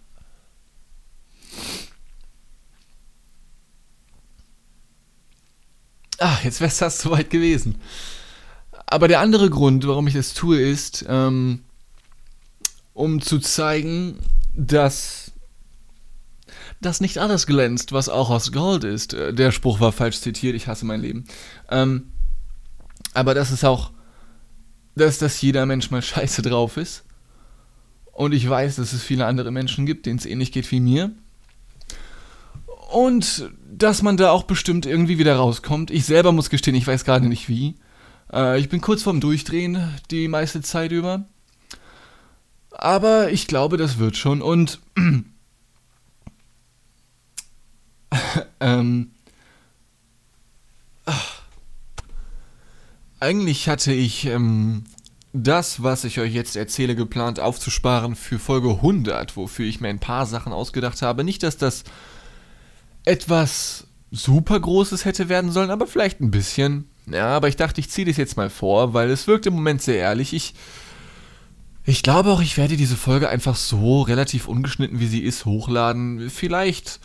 Ah, 6.18 6.38
jetzt 6.42 6.60
wäre 6.60 6.68
es 6.68 6.78
das 6.78 7.00
soweit 7.00 7.30
gewesen. 7.30 7.80
Aber 8.86 9.08
der 9.08 9.20
andere 9.20 9.50
Grund, 9.50 9.86
warum 9.86 10.06
ich 10.06 10.14
das 10.14 10.34
tue, 10.34 10.60
ist, 10.60 11.04
ähm, 11.08 11.62
um 12.94 13.20
zu 13.20 13.38
zeigen, 13.38 14.18
dass 14.54 15.32
das 16.80 17.00
nicht 17.00 17.18
alles 17.18 17.46
glänzt, 17.46 17.92
was 17.92 18.08
auch 18.08 18.30
aus 18.30 18.52
Gold 18.52 18.84
ist. 18.84 19.14
Äh, 19.14 19.34
der 19.34 19.52
Spruch 19.52 19.80
war 19.80 19.92
falsch 19.92 20.20
zitiert, 20.20 20.54
ich 20.54 20.66
hasse 20.66 20.86
mein 20.86 21.00
Leben. 21.00 21.24
Ähm, 21.70 22.12
aber 23.14 23.34
das 23.34 23.50
ist 23.50 23.64
auch, 23.64 23.90
dass, 24.94 25.18
dass 25.18 25.40
jeder 25.40 25.66
Mensch 25.66 25.90
mal 25.90 26.02
scheiße 26.02 26.42
drauf 26.42 26.76
ist 26.76 27.04
und 28.18 28.32
ich 28.32 28.48
weiß, 28.48 28.76
dass 28.76 28.92
es 28.92 29.04
viele 29.04 29.26
andere 29.26 29.52
Menschen 29.52 29.86
gibt, 29.86 30.04
denen 30.04 30.18
es 30.18 30.26
ähnlich 30.26 30.50
geht 30.50 30.68
wie 30.72 30.80
mir. 30.80 31.12
Und 32.90 33.48
dass 33.70 34.02
man 34.02 34.16
da 34.16 34.32
auch 34.32 34.42
bestimmt 34.42 34.86
irgendwie 34.86 35.18
wieder 35.18 35.36
rauskommt. 35.36 35.92
Ich 35.92 36.04
selber 36.04 36.32
muss 36.32 36.50
gestehen, 36.50 36.74
ich 36.74 36.86
weiß 36.86 37.04
gerade 37.04 37.28
nicht 37.28 37.48
wie. 37.48 37.76
Äh, 38.32 38.58
ich 38.58 38.68
bin 38.68 38.80
kurz 38.80 39.04
vorm 39.04 39.20
Durchdrehen 39.20 39.94
die 40.10 40.26
meiste 40.26 40.62
Zeit 40.62 40.90
über. 40.90 41.26
Aber 42.72 43.30
ich 43.30 43.46
glaube, 43.46 43.76
das 43.76 43.98
wird 43.98 44.16
schon. 44.16 44.42
Und 44.42 44.80
ähm, 48.58 49.12
eigentlich 53.20 53.68
hatte 53.68 53.92
ich 53.92 54.26
ähm, 54.26 54.84
das, 55.32 55.82
was 55.82 56.04
ich 56.04 56.20
euch 56.20 56.32
jetzt 56.32 56.56
erzähle, 56.56 56.94
geplant 56.94 57.40
aufzusparen 57.40 58.16
für 58.16 58.38
Folge 58.38 58.70
100, 58.70 59.36
wofür 59.36 59.66
ich 59.66 59.80
mir 59.80 59.88
ein 59.88 59.98
paar 59.98 60.26
Sachen 60.26 60.52
ausgedacht 60.52 61.02
habe. 61.02 61.24
Nicht, 61.24 61.42
dass 61.42 61.56
das 61.56 61.84
etwas 63.04 63.86
super 64.10 64.58
Großes 64.58 65.04
hätte 65.04 65.28
werden 65.28 65.52
sollen, 65.52 65.70
aber 65.70 65.86
vielleicht 65.86 66.20
ein 66.20 66.30
bisschen. 66.30 66.88
Ja, 67.06 67.28
aber 67.28 67.48
ich 67.48 67.56
dachte, 67.56 67.80
ich 67.80 67.90
ziehe 67.90 68.06
das 68.06 68.16
jetzt 68.16 68.36
mal 68.36 68.50
vor, 68.50 68.94
weil 68.94 69.10
es 69.10 69.26
wirkt 69.26 69.46
im 69.46 69.54
Moment 69.54 69.82
sehr 69.82 69.96
ehrlich. 69.96 70.32
Ich, 70.32 70.54
ich 71.84 72.02
glaube 72.02 72.30
auch, 72.30 72.40
ich 72.40 72.56
werde 72.56 72.76
diese 72.76 72.96
Folge 72.96 73.28
einfach 73.28 73.56
so 73.56 74.02
relativ 74.02 74.48
ungeschnitten, 74.48 75.00
wie 75.00 75.06
sie 75.06 75.22
ist, 75.22 75.44
hochladen. 75.44 76.30
Vielleicht 76.30 77.00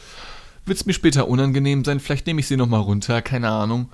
wird 0.66 0.78
es 0.78 0.86
mir 0.86 0.94
später 0.94 1.28
unangenehm 1.28 1.84
sein, 1.84 2.00
vielleicht 2.00 2.28
nehme 2.28 2.40
ich 2.40 2.48
sie 2.48 2.58
nochmal 2.58 2.82
runter, 2.82 3.22
keine 3.22 3.50
Ahnung. 3.50 3.90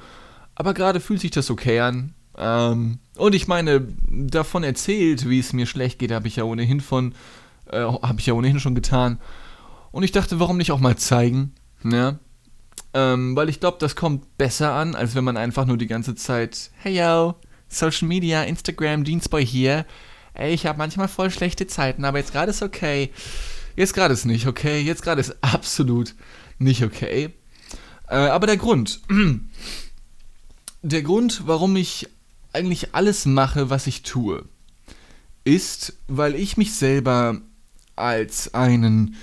Aber 0.59 0.73
gerade 0.73 0.99
fühlt 0.99 1.21
sich 1.21 1.31
das 1.31 1.49
okay 1.49 1.79
an. 1.79 2.13
Ähm, 2.37 2.99
und 3.15 3.33
ich 3.33 3.47
meine, 3.47 3.87
davon 4.09 4.63
erzählt, 4.63 5.29
wie 5.29 5.39
es 5.39 5.53
mir 5.53 5.65
schlecht 5.65 5.99
geht, 5.99 6.11
habe 6.11 6.27
ich 6.27 6.35
ja 6.35 6.43
ohnehin 6.43 6.81
von, 6.81 7.15
äh, 7.71 7.79
habe 7.79 8.19
ich 8.19 8.25
ja 8.25 8.33
ohnehin 8.33 8.59
schon 8.59 8.75
getan. 8.75 9.19
Und 9.91 10.03
ich 10.03 10.11
dachte, 10.11 10.37
warum 10.41 10.57
nicht 10.57 10.73
auch 10.73 10.81
mal 10.81 10.97
zeigen, 10.97 11.53
ne? 11.81 12.19
Ähm, 12.93 13.37
weil 13.37 13.47
ich 13.47 13.61
glaube, 13.61 13.77
das 13.79 13.95
kommt 13.95 14.37
besser 14.37 14.73
an, 14.73 14.95
als 14.95 15.15
wenn 15.15 15.23
man 15.23 15.37
einfach 15.37 15.65
nur 15.65 15.77
die 15.77 15.87
ganze 15.87 16.13
Zeit, 16.15 16.71
hey 16.79 16.99
yo, 16.99 17.35
Social 17.69 18.09
Media, 18.09 18.43
Instagram, 18.43 19.05
Dienstboy 19.05 19.45
hier. 19.45 19.85
Ey, 20.33 20.53
ich 20.53 20.65
habe 20.65 20.77
manchmal 20.77 21.07
voll 21.07 21.31
schlechte 21.31 21.67
Zeiten, 21.67 22.03
aber 22.03 22.17
jetzt 22.17 22.33
gerade 22.33 22.49
ist 22.49 22.63
okay. 22.63 23.11
Jetzt 23.77 23.93
gerade 23.93 24.13
ist 24.13 24.25
nicht 24.25 24.45
okay. 24.45 24.81
Jetzt 24.81 25.03
gerade 25.03 25.21
ist 25.21 25.37
absolut 25.39 26.15
nicht 26.57 26.83
okay. 26.83 27.29
Äh, 28.09 28.15
aber 28.15 28.47
der 28.47 28.57
Grund, 28.57 28.99
der 30.81 31.01
Grund, 31.01 31.43
warum 31.45 31.75
ich 31.75 32.07
eigentlich 32.53 32.93
alles 32.93 33.25
mache, 33.25 33.69
was 33.69 33.87
ich 33.87 34.03
tue, 34.03 34.43
ist, 35.43 35.93
weil 36.07 36.35
ich 36.35 36.57
mich 36.57 36.73
selber 36.73 37.41
als 37.95 38.53
einen 38.53 39.15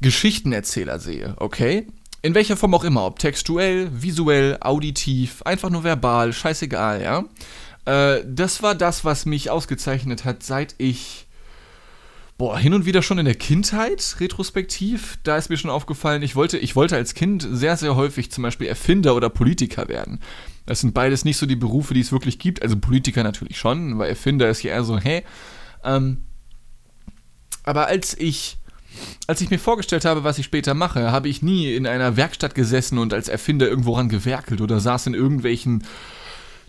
Geschichtenerzähler 0.00 0.98
sehe, 0.98 1.34
okay? 1.38 1.86
In 2.22 2.34
welcher 2.34 2.56
Form 2.56 2.74
auch 2.74 2.84
immer, 2.84 3.06
ob 3.06 3.18
textuell, 3.18 3.90
visuell, 4.02 4.58
auditiv, 4.60 5.42
einfach 5.42 5.70
nur 5.70 5.84
verbal, 5.84 6.32
scheißegal, 6.32 7.02
ja? 7.02 7.24
Äh, 7.86 8.24
das 8.26 8.62
war 8.62 8.74
das, 8.74 9.04
was 9.04 9.26
mich 9.26 9.50
ausgezeichnet 9.50 10.24
hat, 10.24 10.42
seit 10.42 10.74
ich 10.78 11.26
boah, 12.40 12.58
hin 12.58 12.72
und 12.72 12.86
wieder 12.86 13.02
schon 13.02 13.18
in 13.18 13.26
der 13.26 13.34
Kindheit, 13.34 14.16
retrospektiv, 14.18 15.18
da 15.24 15.36
ist 15.36 15.50
mir 15.50 15.58
schon 15.58 15.70
aufgefallen, 15.70 16.22
ich 16.22 16.36
wollte, 16.36 16.56
ich 16.56 16.74
wollte 16.74 16.96
als 16.96 17.12
Kind 17.12 17.46
sehr, 17.46 17.76
sehr 17.76 17.96
häufig 17.96 18.32
zum 18.32 18.40
Beispiel 18.40 18.66
Erfinder 18.66 19.14
oder 19.14 19.28
Politiker 19.28 19.88
werden. 19.88 20.20
Das 20.66 20.80
sind 20.80 20.94
beides 20.94 21.24
nicht 21.24 21.36
so 21.36 21.46
die 21.46 21.56
Berufe, 21.56 21.94
die 21.94 22.00
es 22.00 22.12
wirklich 22.12 22.38
gibt. 22.38 22.62
Also 22.62 22.76
Politiker 22.76 23.22
natürlich 23.22 23.58
schon, 23.58 23.98
weil 23.98 24.10
Erfinder 24.10 24.48
ist 24.48 24.62
ja 24.62 24.72
eher 24.72 24.84
so, 24.84 24.98
hä? 24.98 25.24
Ähm, 25.84 26.24
aber 27.64 27.86
als 27.86 28.16
ich, 28.16 28.58
als 29.26 29.40
ich 29.40 29.50
mir 29.50 29.58
vorgestellt 29.58 30.04
habe, 30.04 30.24
was 30.24 30.38
ich 30.38 30.44
später 30.44 30.74
mache, 30.74 31.12
habe 31.12 31.28
ich 31.28 31.42
nie 31.42 31.74
in 31.74 31.86
einer 31.86 32.16
Werkstatt 32.16 32.54
gesessen 32.54 32.98
und 32.98 33.12
als 33.12 33.28
Erfinder 33.28 33.68
irgendwo 33.68 33.92
ran 33.94 34.08
gewerkelt 34.08 34.60
oder 34.60 34.80
saß 34.80 35.06
in 35.06 35.14
irgendwelchen 35.14 35.84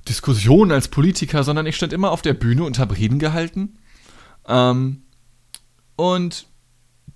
Diskussionen 0.08 0.72
als 0.72 0.88
Politiker, 0.88 1.44
sondern 1.44 1.66
ich 1.66 1.76
stand 1.76 1.94
immer 1.94 2.12
auf 2.12 2.22
der 2.22 2.34
Bühne 2.34 2.64
und 2.64 2.80
habe 2.80 2.98
Reden 2.98 3.20
gehalten. 3.20 3.78
Ähm, 4.48 5.04
und 5.96 6.48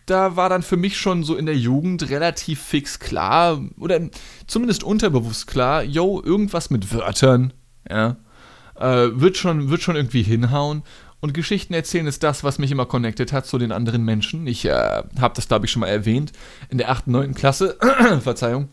da 0.05 0.35
war 0.35 0.49
dann 0.49 0.61
für 0.61 0.77
mich 0.77 0.97
schon 0.97 1.23
so 1.23 1.35
in 1.35 1.45
der 1.45 1.57
Jugend 1.57 2.09
relativ 2.09 2.61
fix 2.61 2.99
klar, 2.99 3.61
oder 3.79 3.99
zumindest 4.47 4.83
unterbewusst 4.83 5.47
klar, 5.47 5.83
yo, 5.83 6.21
irgendwas 6.23 6.69
mit 6.69 6.93
Wörtern, 6.93 7.53
ja, 7.89 8.17
äh, 8.79 9.09
wird, 9.13 9.37
schon, 9.37 9.69
wird 9.69 9.81
schon 9.81 9.95
irgendwie 9.95 10.23
hinhauen. 10.23 10.83
Und 11.21 11.33
Geschichten 11.33 11.73
erzählen 11.73 12.05
ist 12.05 12.21
das, 12.21 12.43
was 12.43 12.59
mich 12.59 12.71
immer 12.71 12.85
connected 12.85 13.33
hat 13.33 13.47
zu 13.47 13.57
den 13.57 13.71
anderen 13.71 14.03
Menschen. 14.03 14.45
Ich 14.45 14.65
äh, 14.65 15.03
habe 15.19 15.33
das, 15.33 15.47
glaube 15.47 15.65
ich, 15.65 15.71
schon 15.71 15.79
mal 15.79 15.87
erwähnt. 15.87 16.33
In 16.69 16.77
der 16.77 16.91
8., 16.91 17.07
9. 17.07 17.33
Klasse, 17.33 17.77
Verzeihung, 18.21 18.69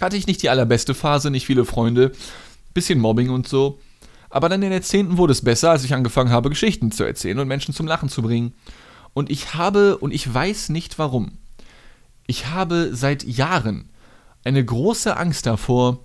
hatte 0.00 0.16
ich 0.16 0.26
nicht 0.26 0.42
die 0.42 0.48
allerbeste 0.48 0.94
Phase, 0.94 1.30
nicht 1.30 1.46
viele 1.46 1.64
Freunde, 1.64 2.12
bisschen 2.74 2.98
Mobbing 2.98 3.30
und 3.30 3.46
so. 3.46 3.78
Aber 4.30 4.48
dann 4.48 4.62
in 4.62 4.70
der 4.70 4.82
10. 4.82 5.18
wurde 5.18 5.32
es 5.32 5.42
besser, 5.42 5.70
als 5.70 5.84
ich 5.84 5.94
angefangen 5.94 6.30
habe, 6.30 6.50
Geschichten 6.50 6.90
zu 6.90 7.04
erzählen 7.04 7.38
und 7.38 7.48
Menschen 7.48 7.74
zum 7.74 7.86
Lachen 7.86 8.08
zu 8.08 8.22
bringen. 8.22 8.54
Und 9.18 9.30
ich 9.30 9.54
habe, 9.54 9.98
und 9.98 10.14
ich 10.14 10.32
weiß 10.32 10.68
nicht 10.68 11.00
warum, 11.00 11.38
ich 12.28 12.46
habe 12.46 12.90
seit 12.92 13.24
Jahren 13.24 13.90
eine 14.44 14.64
große 14.64 15.16
Angst 15.16 15.46
davor, 15.46 16.04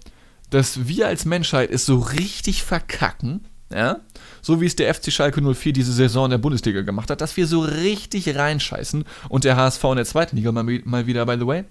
dass 0.49 0.87
wir 0.87 1.05
als 1.09 1.23
Menschheit 1.23 1.69
es 1.69 1.85
so 1.85 1.99
richtig 1.99 2.63
verkacken, 2.63 3.45
ja, 3.71 3.99
so 4.41 4.61
wie 4.61 4.65
es 4.65 4.75
der 4.75 4.91
FC 4.91 5.11
Schalke 5.11 5.43
04 5.43 5.73
diese 5.73 5.93
Saison 5.93 6.25
in 6.25 6.31
der 6.31 6.37
Bundesliga 6.39 6.81
gemacht 6.81 7.11
hat, 7.11 7.21
dass 7.21 7.37
wir 7.37 7.45
so 7.45 7.59
richtig 7.59 8.35
reinscheißen 8.35 9.03
und 9.29 9.43
der 9.43 9.57
HSV 9.57 9.83
in 9.83 9.97
der 9.97 10.05
zweiten 10.05 10.35
Liga 10.35 10.51
mal, 10.51 10.63
mal 10.63 11.05
wieder, 11.05 11.27
by 11.27 11.35
the 11.37 11.45
way, 11.45 11.65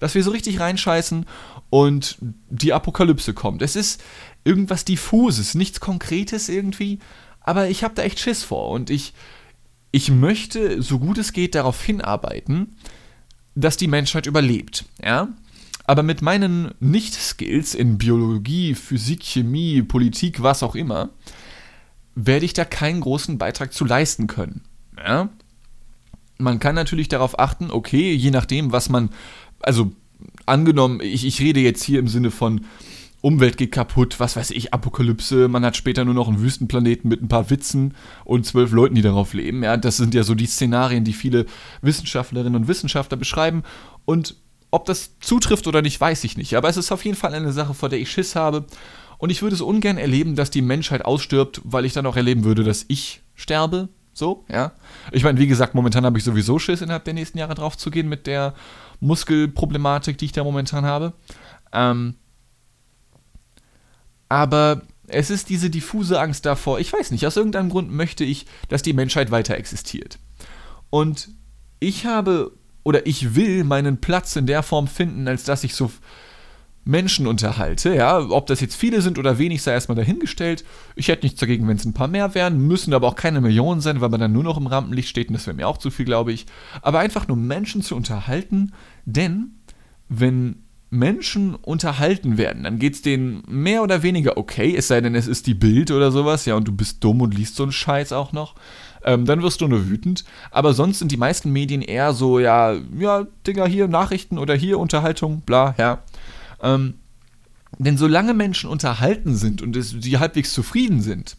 Dass 0.00 0.14
wir 0.14 0.24
so 0.24 0.30
richtig 0.30 0.60
reinscheißen 0.60 1.26
und 1.68 2.16
die 2.48 2.72
Apokalypse 2.72 3.34
kommt. 3.34 3.60
Es 3.60 3.76
ist 3.76 4.02
irgendwas 4.44 4.86
diffuses, 4.86 5.54
nichts 5.54 5.78
Konkretes 5.78 6.48
irgendwie, 6.48 7.00
aber 7.42 7.68
ich 7.68 7.84
habe 7.84 7.94
da 7.94 8.02
echt 8.02 8.18
Schiss 8.18 8.42
vor 8.42 8.70
und 8.70 8.88
ich, 8.88 9.12
ich 9.92 10.10
möchte, 10.10 10.82
so 10.82 10.98
gut 10.98 11.18
es 11.18 11.32
geht, 11.32 11.54
darauf 11.54 11.82
hinarbeiten, 11.82 12.76
dass 13.54 13.76
die 13.76 13.88
Menschheit 13.88 14.26
überlebt, 14.26 14.84
ja. 15.02 15.28
Aber 15.88 16.02
mit 16.02 16.20
meinen 16.20 16.74
Nicht-Skills 16.80 17.74
in 17.74 17.96
Biologie, 17.96 18.74
Physik, 18.74 19.22
Chemie, 19.22 19.82
Politik, 19.82 20.42
was 20.42 20.64
auch 20.64 20.74
immer, 20.74 21.10
werde 22.16 22.44
ich 22.44 22.54
da 22.54 22.64
keinen 22.64 23.00
großen 23.00 23.38
Beitrag 23.38 23.72
zu 23.72 23.84
leisten 23.84 24.26
können. 24.26 24.62
Ja? 24.96 25.28
Man 26.38 26.58
kann 26.58 26.74
natürlich 26.74 27.08
darauf 27.08 27.38
achten, 27.38 27.70
okay, 27.70 28.12
je 28.12 28.32
nachdem, 28.32 28.72
was 28.72 28.88
man, 28.88 29.10
also 29.60 29.92
angenommen, 30.44 31.00
ich, 31.00 31.24
ich 31.24 31.40
rede 31.40 31.60
jetzt 31.60 31.84
hier 31.84 32.00
im 32.00 32.08
Sinne 32.08 32.32
von 32.32 32.64
Umwelt 33.22 33.56
geht 33.56 33.72
kaputt, 33.72 34.20
was 34.20 34.36
weiß 34.36 34.50
ich, 34.50 34.72
Apokalypse, 34.72 35.48
man 35.48 35.64
hat 35.64 35.76
später 35.76 36.04
nur 36.04 36.14
noch 36.14 36.28
einen 36.28 36.40
Wüstenplaneten 36.40 37.08
mit 37.08 37.22
ein 37.22 37.28
paar 37.28 37.50
Witzen 37.50 37.94
und 38.24 38.46
zwölf 38.46 38.72
Leuten, 38.72 38.94
die 38.94 39.02
darauf 39.02 39.32
leben. 39.34 39.62
Ja, 39.64 39.76
das 39.76 39.96
sind 39.96 40.14
ja 40.14 40.22
so 40.22 40.34
die 40.34 40.46
Szenarien, 40.46 41.04
die 41.04 41.12
viele 41.12 41.46
Wissenschaftlerinnen 41.82 42.54
und 42.54 42.68
Wissenschaftler 42.68 43.16
beschreiben. 43.16 43.62
Und 44.04 44.36
ob 44.70 44.84
das 44.84 45.18
zutrifft 45.20 45.66
oder 45.66 45.82
nicht, 45.82 46.00
weiß 46.00 46.24
ich 46.24 46.36
nicht. 46.36 46.54
Aber 46.56 46.68
es 46.68 46.76
ist 46.76 46.92
auf 46.92 47.04
jeden 47.04 47.16
Fall 47.16 47.34
eine 47.34 47.52
Sache, 47.52 47.74
vor 47.74 47.88
der 47.88 47.98
ich 47.98 48.10
Schiss 48.10 48.36
habe. 48.36 48.66
Und 49.18 49.30
ich 49.30 49.42
würde 49.42 49.54
es 49.54 49.62
ungern 49.62 49.96
erleben, 49.96 50.36
dass 50.36 50.50
die 50.50 50.62
Menschheit 50.62 51.04
ausstirbt, 51.04 51.62
weil 51.64 51.84
ich 51.84 51.94
dann 51.94 52.06
auch 52.06 52.16
erleben 52.16 52.44
würde, 52.44 52.64
dass 52.64 52.84
ich 52.88 53.22
sterbe. 53.34 53.88
So, 54.12 54.44
ja. 54.50 54.72
Ich 55.12 55.24
meine, 55.24 55.38
wie 55.38 55.46
gesagt, 55.46 55.74
momentan 55.74 56.04
habe 56.04 56.18
ich 56.18 56.24
sowieso 56.24 56.58
Schiss, 56.58 56.80
innerhalb 56.80 57.04
der 57.04 57.14
nächsten 57.14 57.38
Jahre 57.38 57.54
drauf 57.54 57.76
zu 57.76 57.90
gehen 57.90 58.08
mit 58.08 58.26
der 58.26 58.54
Muskelproblematik, 59.00 60.16
die 60.18 60.26
ich 60.26 60.32
da 60.32 60.44
momentan 60.44 60.84
habe. 60.84 61.12
Ähm, 61.72 62.14
aber 64.28 64.82
es 65.08 65.30
ist 65.30 65.48
diese 65.48 65.70
diffuse 65.70 66.20
Angst 66.20 66.46
davor, 66.46 66.80
ich 66.80 66.92
weiß 66.92 67.10
nicht, 67.10 67.26
aus 67.26 67.36
irgendeinem 67.36 67.70
Grund 67.70 67.90
möchte 67.90 68.24
ich, 68.24 68.46
dass 68.68 68.82
die 68.82 68.92
Menschheit 68.92 69.30
weiter 69.30 69.56
existiert. 69.56 70.18
Und 70.90 71.28
ich 71.78 72.06
habe 72.06 72.52
oder 72.82 73.06
ich 73.06 73.34
will 73.34 73.64
meinen 73.64 74.00
Platz 74.00 74.36
in 74.36 74.46
der 74.46 74.62
Form 74.62 74.86
finden, 74.86 75.26
als 75.26 75.42
dass 75.42 75.64
ich 75.64 75.74
so 75.74 75.90
Menschen 76.84 77.26
unterhalte, 77.26 77.92
ja, 77.96 78.20
ob 78.20 78.46
das 78.46 78.60
jetzt 78.60 78.76
viele 78.76 79.02
sind 79.02 79.18
oder 79.18 79.38
wenig, 79.38 79.60
sei 79.60 79.72
erstmal 79.72 79.96
dahingestellt. 79.96 80.64
Ich 80.94 81.08
hätte 81.08 81.26
nichts 81.26 81.40
dagegen, 81.40 81.66
wenn 81.66 81.76
es 81.76 81.84
ein 81.84 81.94
paar 81.94 82.06
mehr 82.06 82.36
wären, 82.36 82.64
müssen 82.64 82.94
aber 82.94 83.08
auch 83.08 83.16
keine 83.16 83.40
Millionen 83.40 83.80
sein, 83.80 84.00
weil 84.00 84.08
man 84.08 84.20
dann 84.20 84.32
nur 84.32 84.44
noch 84.44 84.56
im 84.56 84.68
Rampenlicht 84.68 85.08
steht 85.08 85.26
und 85.26 85.34
das 85.34 85.48
wäre 85.48 85.56
mir 85.56 85.66
auch 85.66 85.78
zu 85.78 85.90
viel, 85.90 86.04
glaube 86.04 86.32
ich. 86.32 86.46
Aber 86.80 87.00
einfach 87.00 87.26
nur 87.26 87.36
Menschen 87.36 87.82
zu 87.82 87.96
unterhalten, 87.96 88.72
denn 89.04 89.56
wenn 90.08 90.62
Menschen 90.88 91.54
unterhalten 91.54 92.38
werden, 92.38 92.62
dann 92.62 92.78
geht 92.78 92.94
es 92.94 93.02
denen 93.02 93.42
mehr 93.48 93.82
oder 93.82 94.02
weniger 94.02 94.36
okay, 94.36 94.74
es 94.76 94.88
sei 94.88 95.00
denn, 95.00 95.14
es 95.14 95.26
ist 95.26 95.46
die 95.46 95.54
Bild 95.54 95.90
oder 95.90 96.12
sowas, 96.12 96.44
ja, 96.44 96.54
und 96.54 96.68
du 96.68 96.72
bist 96.72 97.02
dumm 97.02 97.20
und 97.20 97.34
liest 97.34 97.56
so 97.56 97.64
einen 97.64 97.72
Scheiß 97.72 98.12
auch 98.12 98.32
noch. 98.32 98.54
Ähm, 99.04 99.24
dann 99.24 99.42
wirst 99.42 99.60
du 99.60 99.68
nur 99.68 99.88
wütend. 99.88 100.24
Aber 100.50 100.74
sonst 100.74 100.98
sind 100.98 101.12
die 101.12 101.16
meisten 101.16 101.52
Medien 101.52 101.82
eher 101.82 102.12
so, 102.12 102.38
ja, 102.38 102.74
ja, 102.98 103.26
Dinger, 103.46 103.66
hier 103.66 103.88
Nachrichten 103.88 104.38
oder 104.38 104.54
hier 104.54 104.78
Unterhaltung, 104.78 105.40
bla, 105.42 105.74
ja. 105.78 106.02
Ähm, 106.62 106.94
denn 107.78 107.98
solange 107.98 108.32
Menschen 108.32 108.70
unterhalten 108.70 109.36
sind 109.36 109.62
und 109.62 109.80
sie 109.80 110.18
halbwegs 110.18 110.52
zufrieden 110.52 111.02
sind, 111.02 111.36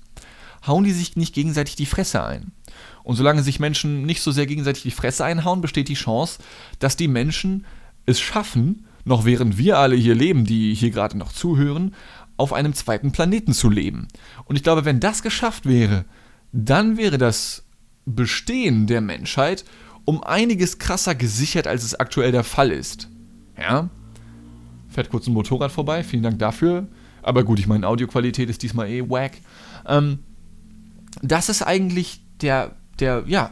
hauen 0.66 0.84
die 0.84 0.92
sich 0.92 1.16
nicht 1.16 1.34
gegenseitig 1.34 1.76
die 1.76 1.86
Fresse 1.86 2.24
ein. 2.24 2.52
Und 3.04 3.16
solange 3.16 3.42
sich 3.42 3.60
Menschen 3.60 4.06
nicht 4.06 4.22
so 4.22 4.32
sehr 4.32 4.46
gegenseitig 4.46 4.84
die 4.84 4.92
Fresse 4.92 5.24
einhauen, 5.24 5.62
besteht 5.62 5.88
die 5.88 5.94
Chance, 5.94 6.40
dass 6.80 6.98
die 6.98 7.08
Menschen 7.08 7.66
es 8.06 8.20
schaffen, 8.20 8.86
noch 9.08 9.26
während 9.26 9.58
wir 9.58 9.78
alle 9.78 9.96
hier 9.96 10.16
leben, 10.16 10.46
die 10.46 10.74
hier 10.74 10.92
gerade 10.92 11.18
noch 11.18 11.32
zuhören, 11.32 11.96
auf 12.38 12.54
einem 12.54 12.74
zweiten 12.74 13.12
Planeten 13.12 13.54
zu 13.54 13.70
leben. 13.70 14.08
Und 14.46 14.56
ich 14.56 14.64
glaube, 14.64 14.86
wenn 14.86 15.00
das 15.00 15.24
geschafft 15.24 15.66
wäre, 15.66 16.06
dann 16.52 16.98
wäre 16.98 17.18
das 17.18 17.64
Bestehen 18.06 18.88
der 18.88 19.02
Menschheit 19.02 19.66
um 20.06 20.24
einiges 20.24 20.80
krasser 20.80 21.16
gesichert, 21.16 21.68
als 21.68 21.84
es 21.84 21.96
aktuell 21.96 22.32
der 22.32 22.46
Fall 22.46 22.72
ist. 22.72 23.10
Ja? 23.58 23.90
Fährt 24.88 25.10
kurz 25.10 25.28
ein 25.28 25.34
Motorrad 25.34 25.72
vorbei, 25.72 26.04
vielen 26.04 26.24
Dank 26.24 26.40
dafür. 26.40 26.88
Aber 27.22 27.44
gut, 27.44 27.60
ich 27.60 27.68
meine, 27.68 27.86
Audioqualität 27.86 28.50
ist 28.50 28.64
diesmal 28.64 28.88
eh 28.88 29.10
wack. 29.10 29.34
Ähm, 29.86 30.20
das 31.22 31.50
ist 31.50 31.62
eigentlich 31.62 32.22
der, 32.42 32.78
der, 33.00 33.24
ja, 33.28 33.50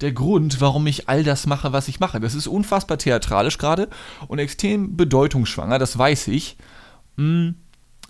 der 0.00 0.12
Grund, 0.12 0.60
warum 0.60 0.86
ich 0.86 1.08
all 1.08 1.22
das 1.22 1.46
mache, 1.46 1.72
was 1.72 1.88
ich 1.88 2.00
mache. 2.00 2.20
Das 2.20 2.34
ist 2.34 2.46
unfassbar 2.46 2.98
theatralisch 2.98 3.58
gerade 3.58 3.88
und 4.28 4.38
extrem 4.38 4.96
bedeutungsschwanger, 4.96 5.78
das 5.78 5.98
weiß 5.98 6.28
ich. 6.28 6.56
Mm, 7.16 7.50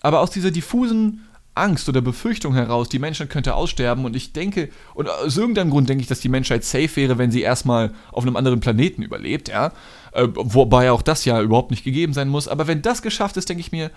aber 0.00 0.20
aus 0.20 0.30
dieser 0.30 0.50
diffusen 0.50 1.26
Angst 1.54 1.88
oder 1.88 2.00
Befürchtung 2.00 2.54
heraus, 2.54 2.88
die 2.88 2.98
Menschheit 2.98 3.28
könnte 3.28 3.54
aussterben 3.54 4.04
und 4.04 4.14
ich 4.14 4.32
denke, 4.32 4.70
und 4.94 5.08
aus 5.08 5.36
irgendeinem 5.36 5.70
Grund 5.70 5.88
denke 5.88 6.02
ich, 6.02 6.08
dass 6.08 6.20
die 6.20 6.28
Menschheit 6.28 6.64
safe 6.64 6.94
wäre, 6.96 7.18
wenn 7.18 7.30
sie 7.30 7.42
erstmal 7.42 7.92
auf 8.12 8.24
einem 8.24 8.36
anderen 8.36 8.60
Planeten 8.60 9.02
überlebt, 9.02 9.48
ja. 9.48 9.72
Äh, 10.12 10.28
wobei 10.34 10.90
auch 10.90 11.02
das 11.02 11.24
ja 11.24 11.40
überhaupt 11.42 11.70
nicht 11.70 11.84
gegeben 11.84 12.12
sein 12.12 12.28
muss. 12.28 12.48
Aber 12.48 12.66
wenn 12.66 12.82
das 12.82 13.02
geschafft 13.02 13.36
ist, 13.36 13.48
denke 13.48 13.60
ich 13.60 13.72
mir, 13.72 13.90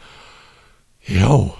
yo, 1.02 1.54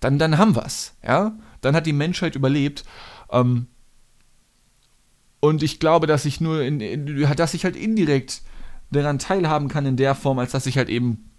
dann, 0.00 0.18
dann 0.18 0.38
haben 0.38 0.54
wir's, 0.54 0.94
ja. 1.06 1.32
Dann 1.60 1.74
hat 1.74 1.86
die 1.86 1.92
Menschheit 1.92 2.34
überlebt. 2.34 2.84
Ähm, 3.30 3.66
und 5.42 5.64
ich 5.64 5.80
glaube, 5.80 6.06
dass 6.06 6.24
ich 6.24 6.40
nur, 6.40 6.62
in, 6.62 6.80
in, 6.80 7.26
dass 7.34 7.52
ich 7.52 7.64
halt 7.64 7.74
indirekt 7.74 8.42
daran 8.92 9.18
teilhaben 9.18 9.66
kann 9.66 9.84
in 9.86 9.96
der 9.96 10.14
Form, 10.14 10.38
als 10.38 10.52
dass 10.52 10.66
ich 10.66 10.78
halt 10.78 10.88
eben 10.88 11.32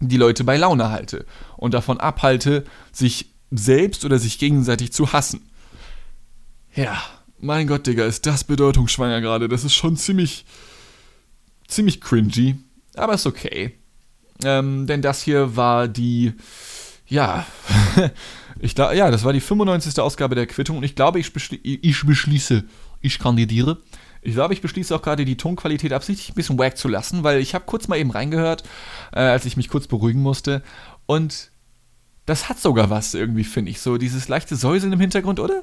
die 0.00 0.16
Leute 0.16 0.42
bei 0.42 0.56
Laune 0.56 0.90
halte 0.90 1.24
und 1.56 1.72
davon 1.72 2.00
abhalte, 2.00 2.64
sich 2.90 3.30
selbst 3.52 4.04
oder 4.04 4.18
sich 4.18 4.40
gegenseitig 4.40 4.92
zu 4.92 5.12
hassen. 5.12 5.48
Ja, 6.74 7.00
mein 7.38 7.68
Gott, 7.68 7.86
Digga, 7.86 8.04
ist 8.04 8.26
das 8.26 8.42
bedeutungsschwanger 8.42 9.20
gerade. 9.20 9.48
Das 9.48 9.62
ist 9.62 9.74
schon 9.74 9.96
ziemlich, 9.96 10.44
ziemlich 11.68 12.00
cringy, 12.00 12.56
aber 12.96 13.14
ist 13.14 13.26
okay. 13.26 13.78
Ähm, 14.42 14.88
denn 14.88 15.00
das 15.00 15.22
hier 15.22 15.54
war 15.54 15.86
die, 15.86 16.32
ja, 17.06 17.46
ich 18.58 18.74
da, 18.74 18.92
ja, 18.92 19.12
das 19.12 19.22
war 19.22 19.32
die 19.32 19.40
95. 19.40 20.00
Ausgabe 20.00 20.34
der 20.34 20.48
Quittung 20.48 20.78
und 20.78 20.82
ich 20.82 20.96
glaube, 20.96 21.20
ich, 21.20 21.32
beschli 21.32 21.60
ich 21.62 22.04
beschließe, 22.04 22.64
ich 23.04 23.18
kandidiere. 23.18 23.78
Ich 24.22 24.34
glaube, 24.34 24.54
ich 24.54 24.62
beschließe 24.62 24.94
auch 24.94 25.02
gerade 25.02 25.24
die 25.24 25.36
Tonqualität 25.36 25.92
absichtlich 25.92 26.30
ein 26.30 26.34
bisschen 26.34 26.58
wack 26.58 26.78
zu 26.78 26.88
lassen, 26.88 27.24
weil 27.24 27.40
ich 27.40 27.54
habe 27.54 27.66
kurz 27.66 27.88
mal 27.88 27.98
eben 27.98 28.10
reingehört, 28.10 28.64
äh, 29.12 29.20
als 29.20 29.44
ich 29.44 29.56
mich 29.56 29.68
kurz 29.68 29.86
beruhigen 29.86 30.22
musste 30.22 30.62
und 31.06 31.50
das 32.26 32.48
hat 32.48 32.58
sogar 32.58 32.88
was 32.88 33.12
irgendwie, 33.12 33.44
finde 33.44 33.70
ich. 33.70 33.80
So 33.80 33.98
dieses 33.98 34.28
leichte 34.28 34.56
Säuseln 34.56 34.94
im 34.94 35.00
Hintergrund, 35.00 35.40
oder? 35.40 35.62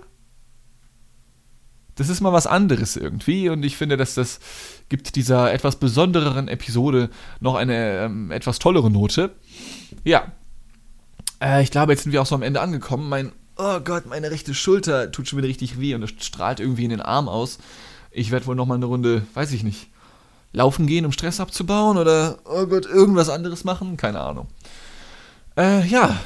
Das 1.96 2.08
ist 2.08 2.22
mal 2.22 2.34
was 2.34 2.48
anderes 2.48 2.96
irgendwie 2.96 3.50
und 3.50 3.64
ich 3.64 3.78
finde, 3.78 3.98
dass 3.98 4.14
das 4.14 4.40
gibt 4.90 5.16
dieser 5.16 5.52
etwas 5.52 5.78
besondereren 5.78 6.48
Episode 6.48 7.10
noch 7.40 7.56
eine 7.56 8.06
ähm, 8.06 8.32
etwas 8.32 8.60
tollere 8.60 8.90
Note. 8.90 9.36
Ja. 10.04 10.32
Äh, 11.42 11.64
ich 11.64 11.72
glaube, 11.72 11.94
jetzt 11.94 12.04
sind 12.04 12.12
wir 12.12 12.22
auch 12.22 12.26
so 12.26 12.36
am 12.36 12.44
Ende 12.44 12.62
angekommen. 12.62 13.10
Mein, 13.10 13.32
oh 13.58 13.80
Gott, 13.80 14.06
meine 14.06 14.32
rechte 14.32 14.54
Schulter 14.54 15.12
tut 15.12 15.28
schon 15.28 15.38
wieder 15.38 15.48
richtig 15.48 15.80
weh 15.80 15.96
und 15.96 16.04
es 16.04 16.12
strahlt 16.26 16.60
irgendwie 16.60 16.84
in 16.84 16.90
den 16.90 17.02
Arm 17.02 17.30
aus. 17.30 17.60
Ich 18.12 18.32
werde 18.32 18.46
wohl 18.46 18.56
noch 18.56 18.66
mal 18.66 18.76
eine 18.76 18.86
Runde, 18.86 19.24
weiß 19.34 19.52
ich 19.54 19.64
nicht, 19.64 19.88
laufen 20.52 20.88
gehen, 20.88 21.06
um 21.06 21.12
Stress 21.12 21.40
abzubauen 21.40 21.98
oder, 21.98 22.40
oh 22.46 22.66
Gott, 22.66 22.86
irgendwas 22.86 23.30
anderes 23.30 23.64
machen. 23.64 23.98
Keine 23.98 24.20
Ahnung. 24.20 24.48
Äh, 25.58 25.86
ja, 25.88 26.20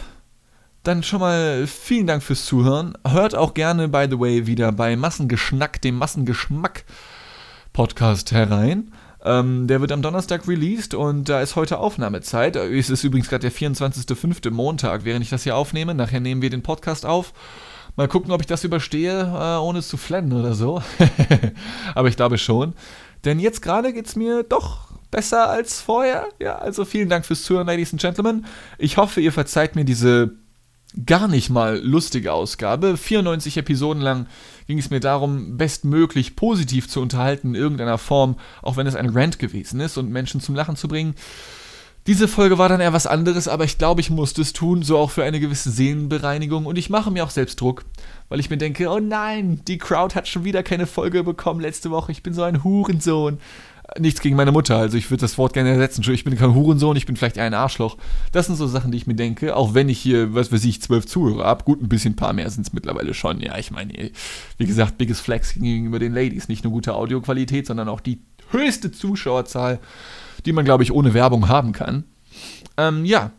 dann 0.83 1.03
schon 1.03 1.19
mal 1.19 1.67
vielen 1.67 2.07
Dank 2.07 2.23
fürs 2.23 2.45
Zuhören. 2.45 2.97
Hört 3.07 3.35
auch 3.35 3.53
gerne, 3.53 3.88
by 3.88 4.07
the 4.09 4.19
way, 4.19 4.47
wieder 4.47 4.71
bei 4.71 4.95
Massengeschnack, 4.95 5.81
dem 5.81 5.97
Massengeschmack-Podcast 5.97 8.31
herein. 8.31 8.91
Ähm, 9.25 9.65
der 9.65 9.81
wird 9.81 9.91
am 9.91 10.03
Donnerstag 10.03 10.47
released 10.47 10.93
und 10.93 11.27
da 11.27 11.41
ist 11.41 11.55
heute 11.55 11.79
Aufnahmezeit. 11.79 12.55
Es 12.55 12.91
ist 12.91 13.03
übrigens 13.03 13.27
gerade 13.27 13.49
der 13.49 13.51
24.05. 13.51 14.51
Montag, 14.51 15.03
während 15.03 15.23
ich 15.23 15.31
das 15.31 15.43
hier 15.43 15.55
aufnehme. 15.55 15.95
Nachher 15.95 16.19
nehmen 16.19 16.43
wir 16.43 16.51
den 16.51 16.61
Podcast 16.61 17.07
auf. 17.07 17.33
Mal 17.95 18.07
gucken, 18.07 18.31
ob 18.31 18.41
ich 18.41 18.47
das 18.47 18.63
überstehe, 18.63 19.21
äh, 19.21 19.57
ohne 19.59 19.79
es 19.79 19.88
zu 19.88 19.97
flennen 19.97 20.31
oder 20.31 20.53
so. 20.53 20.83
Aber 21.95 22.07
ich 22.07 22.17
glaube 22.17 22.38
schon. 22.38 22.75
Denn 23.23 23.39
jetzt 23.39 23.63
gerade 23.63 23.93
geht 23.93 24.05
es 24.05 24.15
mir 24.15 24.43
doch 24.43 24.89
besser 25.09 25.49
als 25.49 25.81
vorher. 25.81 26.27
Ja, 26.39 26.57
also 26.57 26.85
vielen 26.85 27.09
Dank 27.09 27.25
fürs 27.25 27.43
Zuhören, 27.43 27.65
Ladies 27.65 27.93
and 27.93 28.01
Gentlemen. 28.01 28.45
Ich 28.77 28.97
hoffe, 28.97 29.21
ihr 29.21 29.31
verzeiht 29.31 29.75
mir 29.75 29.85
diese 29.85 30.35
gar 31.05 31.27
nicht 31.27 31.49
mal 31.49 31.79
lustige 31.84 32.34
Ausgabe. 32.34 32.97
94 32.97 33.58
Episoden 33.58 34.01
lang 34.01 34.27
ging 34.67 34.77
es 34.77 34.89
mir 34.89 34.99
darum, 34.99 35.58
bestmöglich 35.58 36.36
positiv 36.36 36.88
zu 36.88 37.01
unterhalten 37.01 37.49
in 37.49 37.55
irgendeiner 37.55 37.97
Form, 37.97 38.38
auch 38.62 38.77
wenn 38.77 38.88
es 38.88 38.95
ein 38.95 39.10
Rant 39.10 39.39
gewesen 39.39 39.79
ist 39.79 39.97
und 39.97 40.10
Menschen 40.10 40.41
zum 40.41 40.55
Lachen 40.55 40.75
zu 40.75 40.88
bringen. 40.88 41.15
Diese 42.08 42.27
Folge 42.27 42.60
war 42.60 42.69
dann 42.69 42.81
eher 42.81 42.93
was 42.93 43.08
anderes, 43.08 43.47
aber 43.47 43.63
ich 43.63 43.79
glaube, 43.79 43.99
ich 43.99 44.12
musste 44.12 44.43
es 44.43 44.53
tun, 44.53 44.84
so 44.84 44.99
auch 44.99 45.10
für 45.10 45.23
eine 45.23 45.39
gewisse 45.39 45.71
Seelenbereinigung 45.71 46.67
und 46.67 46.77
ich 46.77 46.91
mache 46.91 47.10
mir 47.10 47.23
auch 47.23 47.31
selbst 47.31 47.60
Druck, 47.60 47.84
weil 48.29 48.39
ich 48.39 48.51
mir 48.51 48.58
denke, 48.58 48.89
oh 48.89 48.99
nein, 48.99 49.62
die 49.67 49.79
Crowd 49.79 50.13
hat 50.13 50.27
schon 50.27 50.43
wieder 50.43 50.62
keine 50.62 50.86
Folge 50.86 51.23
bekommen 51.23 51.62
letzte 51.62 51.89
Woche, 51.89 52.12
ich 52.12 52.21
bin 52.21 52.36
so 52.36 52.43
ein 52.43 52.63
Hurensohn. 52.63 53.39
Nichts 54.00 54.19
gegen 54.19 54.36
meine 54.36 54.52
Mutter, 54.52 54.78
also 54.78 54.98
ich 54.98 55.12
würde 55.12 55.21
das 55.21 55.38
Wort 55.38 55.54
gerne 55.54 55.69
ersetzen. 55.69 56.04
Ich 56.12 56.24
bin 56.24 56.36
kein 56.36 56.56
Hurensohn, 56.56 56.98
ich 56.98 57.06
bin 57.06 57.15
vielleicht 57.15 57.38
eher 57.38 57.43
ein 57.43 57.54
Arschloch. 57.54 57.98
Das 58.32 58.48
sind 58.48 58.56
so 58.56 58.65
Sachen, 58.65 58.91
die 58.91 58.98
ich 58.98 59.06
mir 59.06 59.15
denke, 59.15 59.56
auch 59.56 59.76
wenn 59.76 59.89
ich 59.89 60.00
hier, 60.00 60.34
was 60.34 60.52
weiß 60.52 60.65
ich, 60.65 60.82
zwölf 60.82 61.06
Zuhörer 61.06 61.45
habe. 61.45 61.63
Gut, 61.65 61.82
ein 61.82 61.89
bisschen 61.89 62.13
ein 62.13 62.15
paar 62.15 62.34
mehr 62.34 62.50
sind 62.50 62.65
es 62.65 62.74
mittlerweile 62.74 63.13
schon. 63.13 63.39
Ja, 63.41 63.58
ich 63.60 63.69
meine, 63.69 64.12
wie 64.58 64.65
gesagt, 64.65 64.98
biggest 64.98 65.21
flex 65.21 65.54
gegenüber 65.54 66.00
den 66.00 66.13
Ladies. 66.13 66.48
Nicht 66.48 66.63
nur 66.63 66.74
gute 66.74 66.95
Audioqualität, 66.95 67.67
sondern 67.67 67.88
auch 67.88 68.00
die 68.00 68.21
höchste 68.50 68.91
Zuschauerzahl, 68.91 69.80
die 70.45 70.52
man, 70.52 70.65
glaube 70.65 70.84
ich, 70.84 70.91
ohne 70.91 71.13
Werbung 71.13 71.48
haben 71.48 71.71
kann. 71.71 72.06
Ähm, 72.78 73.06
ja, 73.06 73.32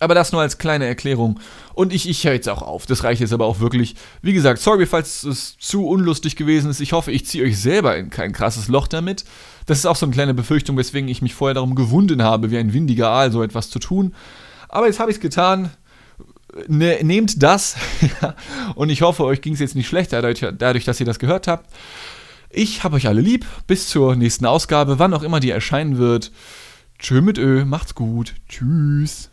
aber 0.00 0.14
das 0.14 0.32
nur 0.32 0.40
als 0.40 0.58
kleine 0.58 0.86
Erklärung. 0.86 1.40
Und 1.74 1.92
ich, 1.92 2.08
ich 2.08 2.24
höre 2.24 2.34
jetzt 2.34 2.48
auch 2.48 2.62
auf. 2.62 2.86
Das 2.86 3.04
reicht 3.04 3.20
jetzt 3.20 3.32
aber 3.32 3.46
auch 3.46 3.60
wirklich. 3.60 3.96
Wie 4.22 4.32
gesagt, 4.32 4.60
sorry, 4.60 4.86
falls 4.86 5.24
es 5.24 5.56
zu 5.58 5.86
unlustig 5.86 6.36
gewesen 6.36 6.70
ist. 6.70 6.80
Ich 6.80 6.92
hoffe, 6.92 7.10
ich 7.10 7.26
ziehe 7.26 7.44
euch 7.44 7.58
selber 7.58 7.96
in 7.96 8.10
kein 8.10 8.32
krasses 8.32 8.68
Loch 8.68 8.86
damit. 8.86 9.24
Das 9.66 9.78
ist 9.78 9.86
auch 9.86 9.96
so 9.96 10.06
eine 10.06 10.14
kleine 10.14 10.34
Befürchtung, 10.34 10.76
weswegen 10.76 11.08
ich 11.08 11.22
mich 11.22 11.34
vorher 11.34 11.54
darum 11.54 11.74
gewunden 11.74 12.22
habe, 12.22 12.50
wie 12.50 12.58
ein 12.58 12.72
windiger 12.72 13.10
Aal 13.10 13.32
so 13.32 13.42
etwas 13.42 13.70
zu 13.70 13.78
tun. 13.78 14.14
Aber 14.68 14.86
jetzt 14.86 15.00
habe 15.00 15.10
ich 15.10 15.16
es 15.16 15.20
getan. 15.20 15.70
Ne, 16.68 16.98
nehmt 17.02 17.42
das. 17.42 17.76
und 18.74 18.90
ich 18.90 19.02
hoffe, 19.02 19.24
euch 19.24 19.40
ging 19.40 19.54
es 19.54 19.60
jetzt 19.60 19.74
nicht 19.74 19.88
schlechter, 19.88 20.22
dadurch, 20.22 20.46
dadurch, 20.56 20.84
dass 20.84 21.00
ihr 21.00 21.06
das 21.06 21.18
gehört 21.18 21.46
habt. 21.46 21.68
Ich 22.50 22.84
habe 22.84 22.96
euch 22.96 23.08
alle 23.08 23.20
lieb. 23.20 23.46
Bis 23.66 23.88
zur 23.88 24.16
nächsten 24.16 24.46
Ausgabe, 24.46 24.98
wann 24.98 25.12
auch 25.12 25.22
immer 25.22 25.40
die 25.40 25.50
erscheinen 25.50 25.98
wird. 25.98 26.32
Tschö 26.98 27.20
mit 27.20 27.38
Ö, 27.38 27.64
macht's 27.64 27.94
gut. 27.94 28.34
Tschüss. 28.48 29.30